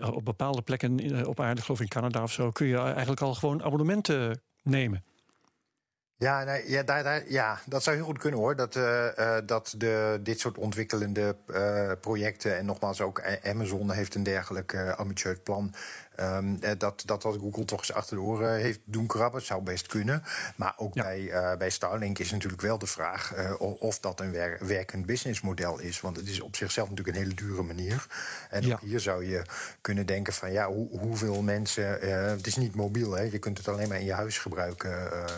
op 0.00 0.24
bepaalde 0.24 0.62
plekken 0.62 1.26
op 1.26 1.40
aarde, 1.40 1.62
geloof 1.62 1.80
ik 1.80 1.84
in 1.84 2.00
Canada 2.00 2.22
of 2.22 2.32
zo, 2.32 2.50
kun 2.50 2.66
je 2.66 2.78
eigenlijk 2.78 3.20
al 3.20 3.34
gewoon 3.34 3.62
abonnementen 3.62 4.42
nemen. 4.62 5.04
Ja, 6.18 6.44
nee, 6.44 6.70
ja, 6.70 7.22
ja, 7.28 7.58
dat 7.66 7.82
zou 7.82 7.96
heel 7.96 8.04
goed 8.04 8.18
kunnen 8.18 8.40
hoor. 8.40 8.56
Dat, 8.56 8.76
uh, 8.76 9.06
uh, 9.18 9.36
dat 9.46 9.74
de, 9.78 10.20
dit 10.22 10.40
soort 10.40 10.58
ontwikkelende 10.58 11.36
uh, 11.46 11.92
projecten, 12.00 12.56
en 12.56 12.64
nogmaals 12.64 13.00
ook 13.00 13.22
Amazon 13.44 13.90
heeft 13.90 14.14
een 14.14 14.22
dergelijk 14.22 14.94
ambitieus 14.96 15.36
plan. 15.42 15.74
Um, 16.20 16.60
dat, 16.60 16.78
dat 16.78 17.22
dat 17.22 17.36
Google 17.40 17.64
toch 17.64 17.78
eens 17.78 17.92
achter 17.92 18.16
de 18.16 18.22
oren 18.22 18.56
heeft 18.60 18.80
doen 18.84 19.06
krabben, 19.06 19.42
zou 19.42 19.62
best 19.62 19.86
kunnen. 19.86 20.22
Maar 20.56 20.74
ook 20.76 20.94
ja. 20.94 21.02
bij, 21.02 21.20
uh, 21.20 21.56
bij 21.56 21.70
Starlink 21.70 22.18
is 22.18 22.30
natuurlijk 22.30 22.62
wel 22.62 22.78
de 22.78 22.86
vraag 22.86 23.36
uh, 23.36 23.60
of 23.60 24.00
dat 24.00 24.20
een 24.20 24.32
wer 24.32 24.66
werkend 24.66 25.06
businessmodel 25.06 25.78
is. 25.78 26.00
Want 26.00 26.16
het 26.16 26.28
is 26.28 26.40
op 26.40 26.56
zichzelf 26.56 26.88
natuurlijk 26.88 27.16
een 27.16 27.22
hele 27.22 27.34
dure 27.34 27.62
manier. 27.62 28.06
En 28.50 28.66
ja. 28.66 28.72
ook 28.72 28.80
hier 28.80 29.00
zou 29.00 29.26
je 29.26 29.42
kunnen 29.80 30.06
denken 30.06 30.32
van 30.32 30.52
ja, 30.52 30.66
hoe, 30.66 30.98
hoeveel 30.98 31.42
mensen. 31.42 32.04
Uh, 32.04 32.24
het 32.24 32.46
is 32.46 32.56
niet 32.56 32.74
mobiel, 32.74 33.12
hè? 33.12 33.22
je 33.22 33.38
kunt 33.38 33.58
het 33.58 33.68
alleen 33.68 33.88
maar 33.88 33.98
in 33.98 34.04
je 34.04 34.12
huis 34.12 34.38
gebruiken. 34.38 34.90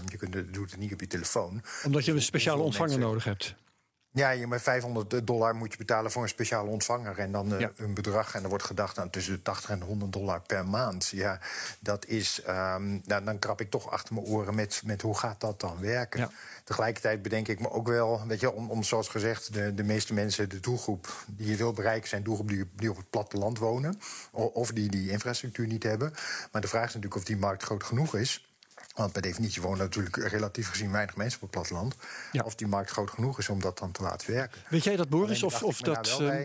je 0.06 0.16
kunt 0.16 0.34
het, 0.34 0.54
doet 0.54 0.70
het 0.70 0.80
niet 0.80 0.92
op 0.92 1.00
je 1.00 1.06
telefoon. 1.06 1.62
Omdat 1.84 2.04
je 2.04 2.12
een 2.12 2.22
speciale 2.22 2.62
ontvanger 2.62 2.90
mensen, 2.90 3.08
nodig 3.08 3.24
hebt. 3.24 3.54
Ja, 4.18 4.30
je 4.30 4.46
met 4.46 4.62
500 4.62 5.26
dollar 5.26 5.54
moet 5.54 5.72
je 5.72 5.78
betalen 5.78 6.10
voor 6.10 6.22
een 6.22 6.28
speciale 6.28 6.70
ontvanger. 6.70 7.18
En 7.18 7.32
dan 7.32 7.52
uh, 7.52 7.68
een 7.76 7.94
bedrag. 7.94 8.34
En 8.34 8.42
er 8.42 8.48
wordt 8.48 8.64
gedacht 8.64 8.98
aan 8.98 9.10
tussen 9.10 9.32
de 9.32 9.42
80 9.42 9.70
en 9.70 9.80
100 9.80 10.12
dollar 10.12 10.40
per 10.40 10.66
maand. 10.66 11.08
Ja, 11.08 11.40
dat 11.80 12.06
is. 12.06 12.42
Um, 12.48 13.02
nou, 13.04 13.24
dan 13.24 13.38
krap 13.38 13.60
ik 13.60 13.70
toch 13.70 13.90
achter 13.90 14.14
mijn 14.14 14.26
oren 14.26 14.54
met, 14.54 14.82
met 14.84 15.02
hoe 15.02 15.18
gaat 15.18 15.40
dat 15.40 15.60
dan 15.60 15.80
werken. 15.80 16.20
Ja. 16.20 16.30
Tegelijkertijd 16.64 17.22
bedenk 17.22 17.48
ik 17.48 17.60
me 17.60 17.70
ook 17.70 17.86
wel, 17.86 18.26
weet 18.26 18.40
je, 18.40 18.52
om, 18.52 18.70
om 18.70 18.82
zoals 18.82 19.08
gezegd, 19.08 19.52
de, 19.52 19.74
de 19.74 19.84
meeste 19.84 20.14
mensen, 20.14 20.48
de 20.48 20.60
doelgroep 20.60 21.24
die 21.26 21.50
je 21.50 21.56
wil 21.56 21.72
bereiken, 21.72 22.08
zijn 22.08 22.22
doelgroep 22.22 22.48
die, 22.48 22.64
die 22.76 22.90
op 22.90 22.96
het 22.96 23.10
platteland 23.10 23.58
wonen. 23.58 24.00
Of 24.30 24.72
die 24.72 24.90
die 24.90 25.10
infrastructuur 25.10 25.66
niet 25.66 25.82
hebben. 25.82 26.12
Maar 26.52 26.60
de 26.60 26.68
vraag 26.68 26.86
is 26.86 26.94
natuurlijk 26.94 27.20
of 27.20 27.24
die 27.24 27.36
markt 27.36 27.62
groot 27.62 27.84
genoeg 27.84 28.14
is. 28.14 28.47
Want 28.98 29.12
per 29.12 29.22
definitie 29.22 29.62
wonen 29.62 29.78
natuurlijk 29.78 30.16
relatief 30.16 30.68
gezien 30.68 30.92
weinig 30.92 31.16
mensen 31.16 31.36
op 31.36 31.42
het 31.42 31.50
platteland. 31.50 31.96
Ja. 32.32 32.42
Of 32.42 32.54
die 32.54 32.66
markt 32.66 32.90
groot 32.90 33.10
genoeg 33.10 33.38
is 33.38 33.48
om 33.48 33.60
dat 33.60 33.78
dan 33.78 33.92
te 33.92 34.02
laten 34.02 34.32
werken. 34.32 34.60
Weet 34.68 34.84
jij 34.84 34.96
dat, 34.96 35.08
Boris? 35.08 35.42
Of, 35.42 35.62
of 35.62 35.80
dat. 35.80 36.18
Uh, 36.20 36.40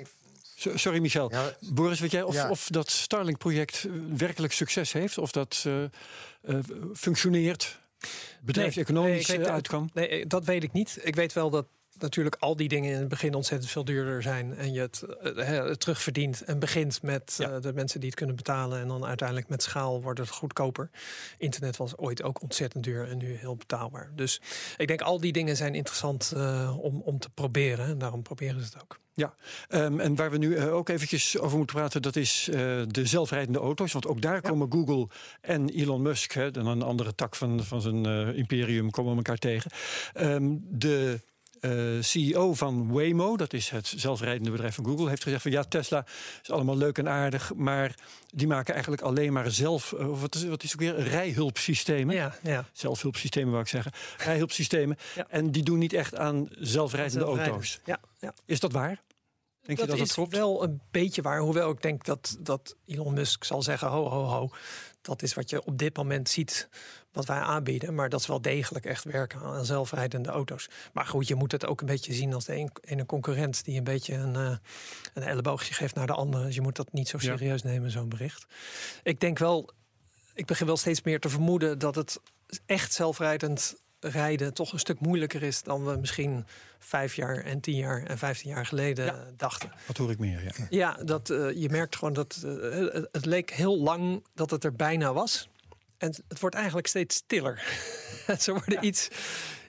sorry, 0.55 0.99
Michel. 0.99 1.31
Ja, 1.31 1.53
Boris, 1.59 1.99
weet 1.99 2.11
jij 2.11 2.23
of, 2.23 2.33
ja. 2.33 2.49
of 2.49 2.67
dat 2.67 2.89
Starlink-project 2.89 3.87
werkelijk 4.17 4.53
succes 4.53 4.91
heeft? 4.91 5.17
Of 5.17 5.31
dat 5.31 5.63
uh, 5.67 5.83
uh, 6.43 6.59
functioneert? 6.93 7.79
Bedrijfseconomisch 8.41 9.27
nee, 9.27 9.37
nee, 9.37 9.47
uitkwam? 9.47 9.89
Nee, 9.93 10.27
dat 10.27 10.45
weet 10.45 10.63
ik 10.63 10.73
niet. 10.73 10.99
Ik 11.01 11.15
weet 11.15 11.33
wel 11.33 11.49
dat 11.49 11.65
natuurlijk 11.99 12.35
al 12.39 12.55
die 12.55 12.67
dingen 12.67 12.93
in 12.93 12.99
het 12.99 13.07
begin 13.07 13.33
ontzettend 13.33 13.71
veel 13.71 13.85
duurder 13.85 14.21
zijn. 14.21 14.55
En 14.57 14.73
je 14.73 14.79
het, 14.79 15.03
uh, 15.23 15.71
terugverdient 15.71 16.43
en 16.43 16.59
begint 16.59 17.01
met 17.01 17.37
uh, 17.41 17.55
de 17.61 17.73
mensen 17.73 17.99
die 17.99 18.09
het 18.09 18.17
kunnen 18.17 18.35
betalen. 18.35 18.79
En 18.79 18.87
dan 18.87 19.05
uiteindelijk 19.05 19.49
met 19.49 19.63
schaal 19.63 20.01
wordt 20.01 20.19
het 20.19 20.29
goedkoper. 20.29 20.89
Internet 21.37 21.77
was 21.77 21.97
ooit 21.97 22.23
ook 22.23 22.41
ontzettend 22.41 22.83
duur 22.83 23.09
en 23.09 23.17
nu 23.17 23.35
heel 23.35 23.55
betaalbaar. 23.55 24.11
Dus 24.15 24.41
ik 24.77 24.87
denk 24.87 25.01
al 25.01 25.19
die 25.19 25.31
dingen 25.31 25.57
zijn 25.57 25.75
interessant 25.75 26.33
uh, 26.35 26.77
om, 26.79 27.01
om 27.01 27.19
te 27.19 27.29
proberen. 27.29 27.85
En 27.85 27.97
daarom 27.97 28.21
proberen 28.21 28.59
ze 28.59 28.65
het 28.65 28.81
ook. 28.81 29.01
Ja, 29.15 29.35
um, 29.69 29.99
en 29.99 30.15
waar 30.15 30.31
we 30.31 30.37
nu 30.37 30.55
uh, 30.55 30.73
ook 30.73 30.89
eventjes 30.89 31.39
over 31.39 31.57
moeten 31.57 31.75
praten, 31.75 32.01
dat 32.01 32.15
is 32.15 32.47
uh, 32.49 32.55
de 32.87 33.05
zelfrijdende 33.05 33.59
auto's. 33.59 33.91
Want 33.91 34.07
ook 34.07 34.21
daar 34.21 34.33
ja. 34.33 34.39
komen 34.39 34.71
Google 34.71 35.07
en 35.41 35.69
Elon 35.69 36.01
Musk, 36.01 36.31
hè, 36.31 36.51
dan 36.51 36.67
een 36.67 36.81
andere 36.81 37.15
tak 37.15 37.35
van, 37.35 37.63
van 37.63 37.81
zijn 37.81 38.07
uh, 38.07 38.37
imperium, 38.37 38.89
komen 38.89 39.15
elkaar 39.15 39.37
tegen. 39.37 39.71
Um, 40.13 40.65
de 40.69 41.19
uh, 41.65 42.01
CEO 42.01 42.53
van 42.53 42.91
Waymo, 42.91 43.37
dat 43.37 43.53
is 43.53 43.69
het 43.69 43.93
zelfrijdende 43.95 44.51
bedrijf 44.51 44.75
van 44.75 44.85
Google, 44.85 45.09
heeft 45.09 45.23
gezegd 45.23 45.41
van 45.41 45.51
ja, 45.51 45.63
Tesla 45.63 46.05
is 46.41 46.51
allemaal 46.51 46.77
leuk 46.77 46.97
en 46.97 47.09
aardig, 47.09 47.53
maar 47.55 47.95
die 48.29 48.47
maken 48.47 48.73
eigenlijk 48.73 49.03
alleen 49.03 49.33
maar 49.33 49.51
zelf, 49.51 49.91
uh, 49.91 50.19
wat, 50.21 50.35
is, 50.35 50.43
wat 50.43 50.63
is 50.63 50.73
ook 50.73 50.79
weer, 50.79 50.99
rijhulpsystemen. 50.99 52.15
Ja, 52.15 52.35
ja. 52.43 52.65
Zelfhulpsystemen 52.71 53.49
wou 53.49 53.63
ik 53.63 53.69
zeggen. 53.69 53.91
Rijhulpsystemen. 54.17 54.97
ja. 55.15 55.25
En 55.29 55.51
die 55.51 55.63
doen 55.63 55.79
niet 55.79 55.93
echt 55.93 56.15
aan 56.15 56.47
zelfrijdende 56.51 57.25
auto's. 57.25 57.79
Ja, 57.85 57.99
ja. 58.19 58.33
Is 58.45 58.59
dat 58.59 58.71
waar? 58.71 59.01
Denk 59.61 59.79
dat, 59.79 59.87
je 59.87 59.95
dat 59.95 60.07
is 60.07 60.15
dat 60.15 60.29
wel 60.29 60.63
een 60.63 60.81
beetje 60.91 61.21
waar. 61.21 61.39
Hoewel 61.39 61.69
ik 61.69 61.81
denk 61.81 62.05
dat, 62.05 62.37
dat 62.39 62.75
Elon 62.85 63.13
Musk 63.13 63.43
zal 63.43 63.61
zeggen: 63.61 63.87
ho, 63.87 64.09
ho, 64.09 64.23
ho. 64.23 64.49
Dat 65.01 65.21
is 65.21 65.33
wat 65.33 65.49
je 65.49 65.65
op 65.65 65.77
dit 65.77 65.97
moment 65.97 66.29
ziet 66.29 66.69
wat 67.13 67.25
wij 67.25 67.39
aanbieden. 67.39 67.95
Maar 67.95 68.09
dat 68.09 68.19
is 68.19 68.27
wel 68.27 68.41
degelijk 68.41 68.85
echt 68.85 69.03
werken 69.03 69.41
aan 69.41 69.65
zelfrijdende 69.65 70.29
auto's. 70.29 70.69
Maar 70.93 71.05
goed, 71.05 71.27
je 71.27 71.35
moet 71.35 71.51
het 71.51 71.65
ook 71.65 71.81
een 71.81 71.87
beetje 71.87 72.13
zien 72.13 72.33
als 72.33 72.45
de 72.45 72.55
een, 72.55 72.71
een 72.81 73.05
concurrent 73.05 73.65
die 73.65 73.77
een 73.77 73.83
beetje 73.83 74.13
een, 74.13 74.33
uh, 74.33 74.55
een 75.13 75.23
elleboogje 75.23 75.73
geeft 75.73 75.95
naar 75.95 76.07
de 76.07 76.13
andere. 76.13 76.45
Dus 76.45 76.55
je 76.55 76.61
moet 76.61 76.75
dat 76.75 76.93
niet 76.93 77.07
zo 77.07 77.17
serieus 77.17 77.61
ja. 77.61 77.69
nemen, 77.69 77.91
zo'n 77.91 78.09
bericht. 78.09 78.45
Ik 79.03 79.19
denk 79.19 79.39
wel, 79.39 79.69
ik 80.33 80.45
begin 80.45 80.65
wel 80.65 80.77
steeds 80.77 81.01
meer 81.01 81.19
te 81.19 81.29
vermoeden 81.29 81.79
dat 81.79 81.95
het 81.95 82.19
echt 82.65 82.93
zelfrijdend 82.93 83.75
rijden 83.99 84.53
toch 84.53 84.73
een 84.73 84.79
stuk 84.79 84.99
moeilijker 84.99 85.43
is 85.43 85.63
dan 85.63 85.85
we 85.85 85.97
misschien 85.97 86.45
vijf 86.79 87.15
jaar 87.15 87.37
en 87.37 87.59
tien 87.59 87.75
jaar 87.75 88.03
en 88.03 88.17
vijftien 88.17 88.49
jaar 88.49 88.65
geleden 88.65 89.05
ja. 89.05 89.25
dachten. 89.37 89.71
Wat 89.87 89.97
hoor 89.97 90.11
ik 90.11 90.19
meer? 90.19 90.43
Ja, 90.43 90.67
ja 90.69 91.03
dat, 91.03 91.29
uh, 91.29 91.51
je 91.51 91.69
merkt 91.69 91.95
gewoon 91.95 92.13
dat 92.13 92.41
uh, 92.45 92.93
het, 92.93 93.07
het 93.11 93.25
leek 93.25 93.51
heel 93.51 93.79
lang 93.79 94.23
dat 94.33 94.49
het 94.49 94.63
er 94.63 94.73
bijna 94.73 95.13
was. 95.13 95.49
En 96.03 96.13
het 96.27 96.39
wordt 96.39 96.55
eigenlijk 96.55 96.87
steeds 96.87 97.15
stiller. 97.15 97.63
Ze 98.39 98.51
worden 98.51 98.73
ja. 98.73 98.81
iets, 98.81 99.07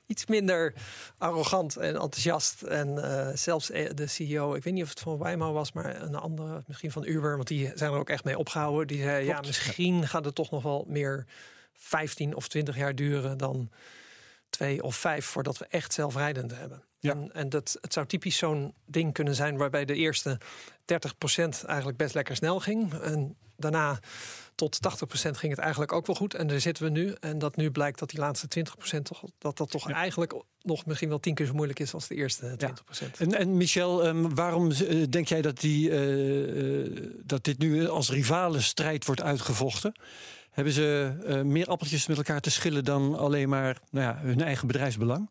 iets 0.07 0.27
minder 0.27 0.75
arrogant 1.19 1.77
en 1.77 1.95
enthousiast. 1.95 2.63
En 2.63 2.89
uh, 2.89 3.29
zelfs 3.35 3.67
de 3.67 4.07
CEO, 4.07 4.55
ik 4.55 4.65
weet 4.65 4.75
niet 4.75 4.83
of 4.83 4.89
het 4.89 5.01
van 5.01 5.19
Waymo 5.19 5.53
was, 5.53 5.73
maar 5.73 6.03
een 6.03 6.15
andere, 6.15 6.63
misschien 6.67 6.91
van 6.91 7.05
Uber, 7.05 7.37
want 7.37 7.49
die 7.49 7.73
zijn 7.75 7.93
er 7.93 7.99
ook 7.99 8.11
echt 8.11 8.25
mee 8.25 8.39
opgehouden. 8.39 8.87
Die 8.87 9.03
zei: 9.03 9.25
Klopt. 9.25 9.41
ja, 9.41 9.47
misschien 9.47 10.09
gaat 10.09 10.25
het 10.25 10.35
toch 10.35 10.51
nog 10.51 10.63
wel 10.63 10.85
meer 10.89 11.27
15 11.73 12.35
of 12.35 12.49
20 12.49 12.77
jaar 12.77 12.95
duren 12.95 13.39
dan 13.39 13.71
twee 14.51 14.83
of 14.83 14.97
vijf 14.97 15.27
voordat 15.27 15.59
we 15.59 15.67
echt 15.67 15.93
zelfrijdend 15.93 16.57
hebben. 16.57 16.83
Ja. 16.99 17.11
En, 17.11 17.33
en 17.33 17.49
dat, 17.49 17.79
het 17.81 17.93
zou 17.93 18.07
typisch 18.07 18.37
zo'n 18.37 18.75
ding 18.87 19.13
kunnen 19.13 19.35
zijn 19.35 19.57
waarbij 19.57 19.85
de 19.85 19.95
eerste 19.95 20.41
30% 20.41 20.45
eigenlijk 21.67 21.97
best 21.97 22.15
lekker 22.15 22.37
snel 22.37 22.61
ging. 22.61 22.95
En 22.95 23.37
daarna 23.57 23.99
tot 24.55 24.79
80% 24.79 25.31
ging 25.31 25.53
het 25.53 25.59
eigenlijk 25.59 25.93
ook 25.93 26.07
wel 26.07 26.17
goed. 26.17 26.35
En 26.35 26.47
daar 26.47 26.61
zitten 26.61 26.85
we 26.85 26.91
nu. 26.91 27.15
En 27.21 27.39
dat 27.39 27.57
nu 27.57 27.71
blijkt 27.71 27.99
dat 27.99 28.11
die 28.11 28.19
laatste 28.19 28.65
20% 28.97 29.03
toch, 29.03 29.23
dat 29.39 29.57
dat 29.57 29.71
toch 29.71 29.89
ja. 29.89 29.95
eigenlijk 29.95 30.35
nog 30.61 30.87
misschien 30.87 31.09
wel 31.09 31.21
tien 31.21 31.35
keer 31.35 31.47
zo 31.47 31.55
moeilijk 31.55 31.79
is 31.79 31.95
als 31.95 32.09
de 32.09 32.15
eerste 32.15 32.51
20%. 32.51 32.57
Ja. 32.59 33.09
En, 33.19 33.35
en 33.35 33.57
Michel, 33.57 34.07
um, 34.07 34.35
waarom 34.35 34.71
uh, 34.71 35.07
denk 35.11 35.29
jij 35.29 35.43
dat, 35.43 35.61
die, 35.61 35.89
uh, 35.89 36.85
uh, 36.85 37.11
dat 37.25 37.45
dit 37.45 37.59
nu 37.59 37.89
als 37.89 38.11
rivale 38.11 38.61
strijd 38.61 39.07
wordt 39.07 39.23
uitgevochten? 39.23 39.95
Hebben 40.51 40.73
ze 40.73 41.17
uh, 41.27 41.41
meer 41.43 41.67
appeltjes 41.67 42.07
met 42.07 42.17
elkaar 42.17 42.41
te 42.41 42.51
schillen 42.51 42.85
dan 42.85 43.19
alleen 43.19 43.49
maar 43.49 43.81
nou 43.91 44.07
ja, 44.07 44.23
hun 44.23 44.41
eigen 44.41 44.67
bedrijfsbelang? 44.67 45.31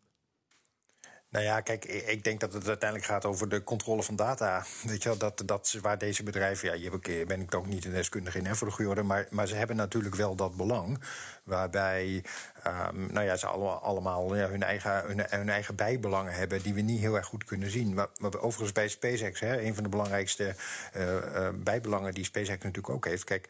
Nou 1.34 1.46
ja, 1.46 1.60
kijk, 1.60 1.84
ik 1.84 2.24
denk 2.24 2.40
dat 2.40 2.52
het 2.52 2.68
uiteindelijk 2.68 3.10
gaat 3.10 3.24
over 3.24 3.48
de 3.48 3.64
controle 3.64 4.02
van 4.02 4.16
data. 4.16 4.64
Weet 4.82 5.02
je 5.02 5.08
wel, 5.08 5.18
dat, 5.18 5.42
dat 5.46 5.78
waar 5.82 5.98
deze 5.98 6.22
bedrijven, 6.22 6.68
ja, 6.68 6.74
hier 6.74 7.26
ben 7.26 7.40
ik 7.40 7.54
ook 7.54 7.66
niet 7.66 7.84
een 7.84 7.92
deskundige 7.92 8.38
in, 8.38 8.56
voor 8.56 8.66
de 8.66 8.72
goede 8.72 8.90
orde, 8.90 9.02
maar, 9.02 9.26
maar 9.30 9.46
ze 9.46 9.54
hebben 9.54 9.76
natuurlijk 9.76 10.14
wel 10.14 10.34
dat 10.34 10.56
belang. 10.56 11.00
Waarbij 11.44 12.24
um, 12.66 13.12
nou 13.12 13.26
ja, 13.26 13.36
ze 13.36 13.46
allemaal, 13.46 14.36
ja, 14.36 14.48
hun, 14.48 14.62
eigen, 14.62 15.04
hun, 15.06 15.24
hun, 15.28 15.48
eigen 15.48 15.74
bijbelangen 15.74 16.32
hebben 16.32 16.62
die 16.62 16.74
we 16.74 16.80
niet 16.80 17.00
heel 17.00 17.16
erg 17.16 17.26
goed 17.26 17.44
kunnen 17.44 17.70
zien. 17.70 17.94
Maar, 17.94 18.08
overigens 18.40 18.72
bij 18.72 18.88
SpaceX, 18.88 19.40
hè, 19.40 19.60
een 19.60 19.74
van 19.74 19.82
de 19.82 19.88
belangrijkste 19.88 20.54
uh, 20.96 21.12
uh, 21.12 21.48
bijbelangen 21.54 22.14
die 22.14 22.24
SpaceX 22.24 22.62
natuurlijk 22.62 22.94
ook 22.94 23.04
heeft. 23.04 23.24
Kijk, 23.24 23.48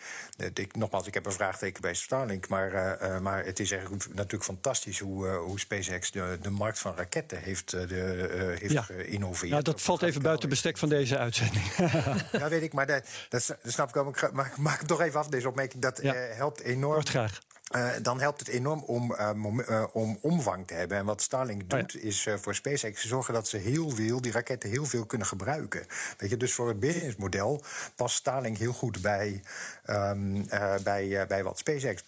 ik, 0.54 0.76
nogmaals, 0.76 1.06
ik 1.06 1.14
heb 1.14 1.26
een 1.26 1.32
vraagteken 1.32 1.82
bij 1.82 1.94
Starlink, 1.94 2.48
maar, 2.48 2.72
uh, 3.02 3.18
maar 3.18 3.44
het 3.44 3.60
is 3.60 3.70
eigenlijk 3.70 4.06
natuurlijk 4.14 4.44
fantastisch 4.44 4.98
hoe, 4.98 5.28
hoe 5.28 5.60
SpaceX 5.60 6.10
de, 6.10 6.38
de 6.42 6.50
markt 6.50 6.78
van 6.78 6.96
raketten 6.96 7.38
heeft, 7.38 7.73
de, 7.88 8.56
heeft 8.58 8.72
ja. 8.72 8.82
geïnnoveerd. 8.82 9.50
Nou, 9.50 9.62
dat 9.62 9.80
valt 9.80 10.02
even 10.02 10.22
buiten 10.22 10.48
bestek 10.48 10.78
van 10.78 10.88
deze 10.88 11.18
uitzending. 11.18 11.64
ja, 12.32 12.48
weet 12.48 12.62
ik, 12.62 12.72
maar 12.72 12.86
dat, 12.86 13.02
dat, 13.28 13.56
snap 13.64 13.88
ik 13.88 13.94
wel. 13.94 14.08
Ik 14.08 14.32
maak, 14.32 14.56
maak 14.56 14.78
hem 14.78 14.86
toch 14.86 15.00
even 15.00 15.20
af, 15.20 15.28
deze 15.28 15.48
opmerking. 15.48 15.82
Dat 15.82 15.98
ja. 16.02 16.14
helpt 16.14 16.60
enorm. 16.60 16.94
Wordt 16.94 17.08
graag. 17.08 17.40
Uh, 17.76 17.90
dan 18.02 18.20
helpt 18.20 18.38
het 18.38 18.48
enorm 18.48 18.82
om, 18.82 19.12
uh, 19.12 19.30
uh, 19.68 19.84
om 19.92 20.18
omvang 20.20 20.66
te 20.66 20.74
hebben. 20.74 20.98
En 20.98 21.04
wat 21.04 21.22
Starlink 21.22 21.70
doet, 21.70 21.94
oh 21.94 22.00
ja. 22.00 22.08
is 22.08 22.28
voor 22.40 22.54
SpaceX 22.54 23.06
zorgen 23.06 23.34
dat 23.34 23.48
ze 23.48 23.56
heel 23.56 23.90
veel, 23.90 24.20
die 24.20 24.32
raketten 24.32 24.70
heel 24.70 24.84
veel 24.84 25.04
kunnen 25.04 25.26
gebruiken. 25.26 25.86
Weet 26.18 26.30
je, 26.30 26.36
dus 26.36 26.54
voor 26.54 26.68
het 26.68 26.80
businessmodel 26.80 27.62
past 27.96 28.16
Starlink 28.16 28.58
heel 28.58 28.72
goed 28.72 29.02
bij, 29.02 29.42
um, 29.86 30.46
bij, 30.82 31.26
bij 31.28 31.42
wat, 31.42 31.58
SpaceX, 31.58 32.02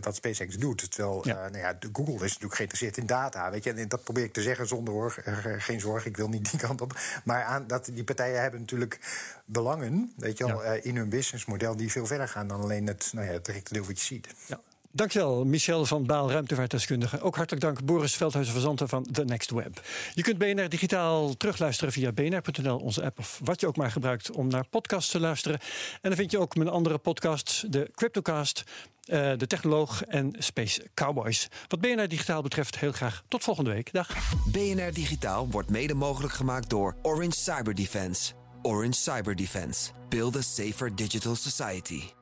wat 0.00 0.16
SpaceX 0.16 0.56
doet. 0.56 0.92
Terwijl 0.92 1.28
ja. 1.28 1.34
nou 1.34 1.58
ja, 1.58 1.76
Google 1.92 2.14
is 2.14 2.20
natuurlijk 2.20 2.54
geïnteresseerd 2.54 2.96
in 2.96 3.06
data. 3.06 3.50
Weet 3.50 3.64
je, 3.64 3.72
en 3.72 3.88
dat 3.88 4.04
probeer 4.04 4.24
ik 4.24 4.32
te 4.32 4.42
zeggen 4.42 4.66
zonder 4.66 4.94
hoor, 4.94 5.22
geen 5.58 5.80
zorg, 5.80 6.06
ik 6.06 6.16
wil 6.16 6.28
niet 6.28 6.50
die 6.50 6.60
kant 6.60 6.80
op. 6.80 6.98
Maar 7.24 7.44
aan, 7.44 7.66
dat, 7.66 7.88
die 7.92 8.04
partijen 8.04 8.40
hebben 8.40 8.60
natuurlijk 8.60 8.98
belangen 9.44 10.12
weet 10.16 10.38
je 10.38 10.46
wel, 10.46 10.64
ja. 10.64 10.72
in 10.72 10.96
hun 10.96 11.08
businessmodel 11.08 11.76
die 11.76 11.90
veel 11.90 12.06
verder 12.06 12.28
gaan 12.28 12.48
dan 12.48 12.60
alleen 12.60 12.86
het, 12.86 13.10
nou 13.12 13.26
ja, 13.26 13.32
het 13.32 13.44
directe 13.44 13.72
deel 13.72 13.84
wat 13.84 13.98
je 13.98 14.04
ziet. 14.04 14.28
Ja. 14.46 14.60
Dankjewel, 14.94 15.44
Michel 15.44 15.86
van 15.86 16.06
Baal, 16.06 16.30
ruimtevaartdeskundige. 16.30 17.20
Ook 17.20 17.36
hartelijk 17.36 17.64
dank, 17.64 17.84
Boris 17.84 18.14
Veldhuizen 18.14 18.54
Verzanten 18.54 18.88
van 18.88 19.02
The 19.12 19.24
Next 19.24 19.50
Web. 19.50 19.82
Je 20.14 20.22
kunt 20.22 20.38
BNR 20.38 20.68
digitaal 20.68 21.36
terugluisteren 21.36 21.92
via 21.92 22.12
bnr.nl, 22.12 22.78
onze 22.78 23.04
app... 23.04 23.18
of 23.18 23.40
wat 23.44 23.60
je 23.60 23.66
ook 23.66 23.76
maar 23.76 23.90
gebruikt 23.90 24.30
om 24.30 24.48
naar 24.48 24.66
podcasts 24.70 25.10
te 25.10 25.20
luisteren. 25.20 25.58
En 25.92 25.98
dan 26.00 26.14
vind 26.14 26.30
je 26.30 26.38
ook 26.38 26.54
mijn 26.54 26.68
andere 26.68 26.98
podcasts, 26.98 27.64
de 27.68 27.90
Cryptocast... 27.94 28.64
Uh, 29.06 29.32
de 29.36 29.46
Technoloog 29.46 30.02
en 30.04 30.34
Space 30.38 30.86
Cowboys. 30.94 31.48
Wat 31.68 31.80
BNR 31.80 32.08
Digitaal 32.08 32.42
betreft, 32.42 32.78
heel 32.78 32.92
graag 32.92 33.22
tot 33.28 33.42
volgende 33.42 33.70
week. 33.70 33.92
Dag. 33.92 34.08
BNR 34.46 34.92
Digitaal 34.92 35.48
wordt 35.50 35.70
mede 35.70 35.94
mogelijk 35.94 36.32
gemaakt 36.32 36.70
door 36.70 36.96
Orange 37.02 37.36
Cyber 37.36 37.74
Defense. 37.74 38.32
Orange 38.62 38.92
Cyber 38.92 39.36
Defense. 39.36 39.90
Build 40.08 40.36
a 40.36 40.40
safer 40.40 40.96
digital 40.96 41.34
society. 41.34 42.21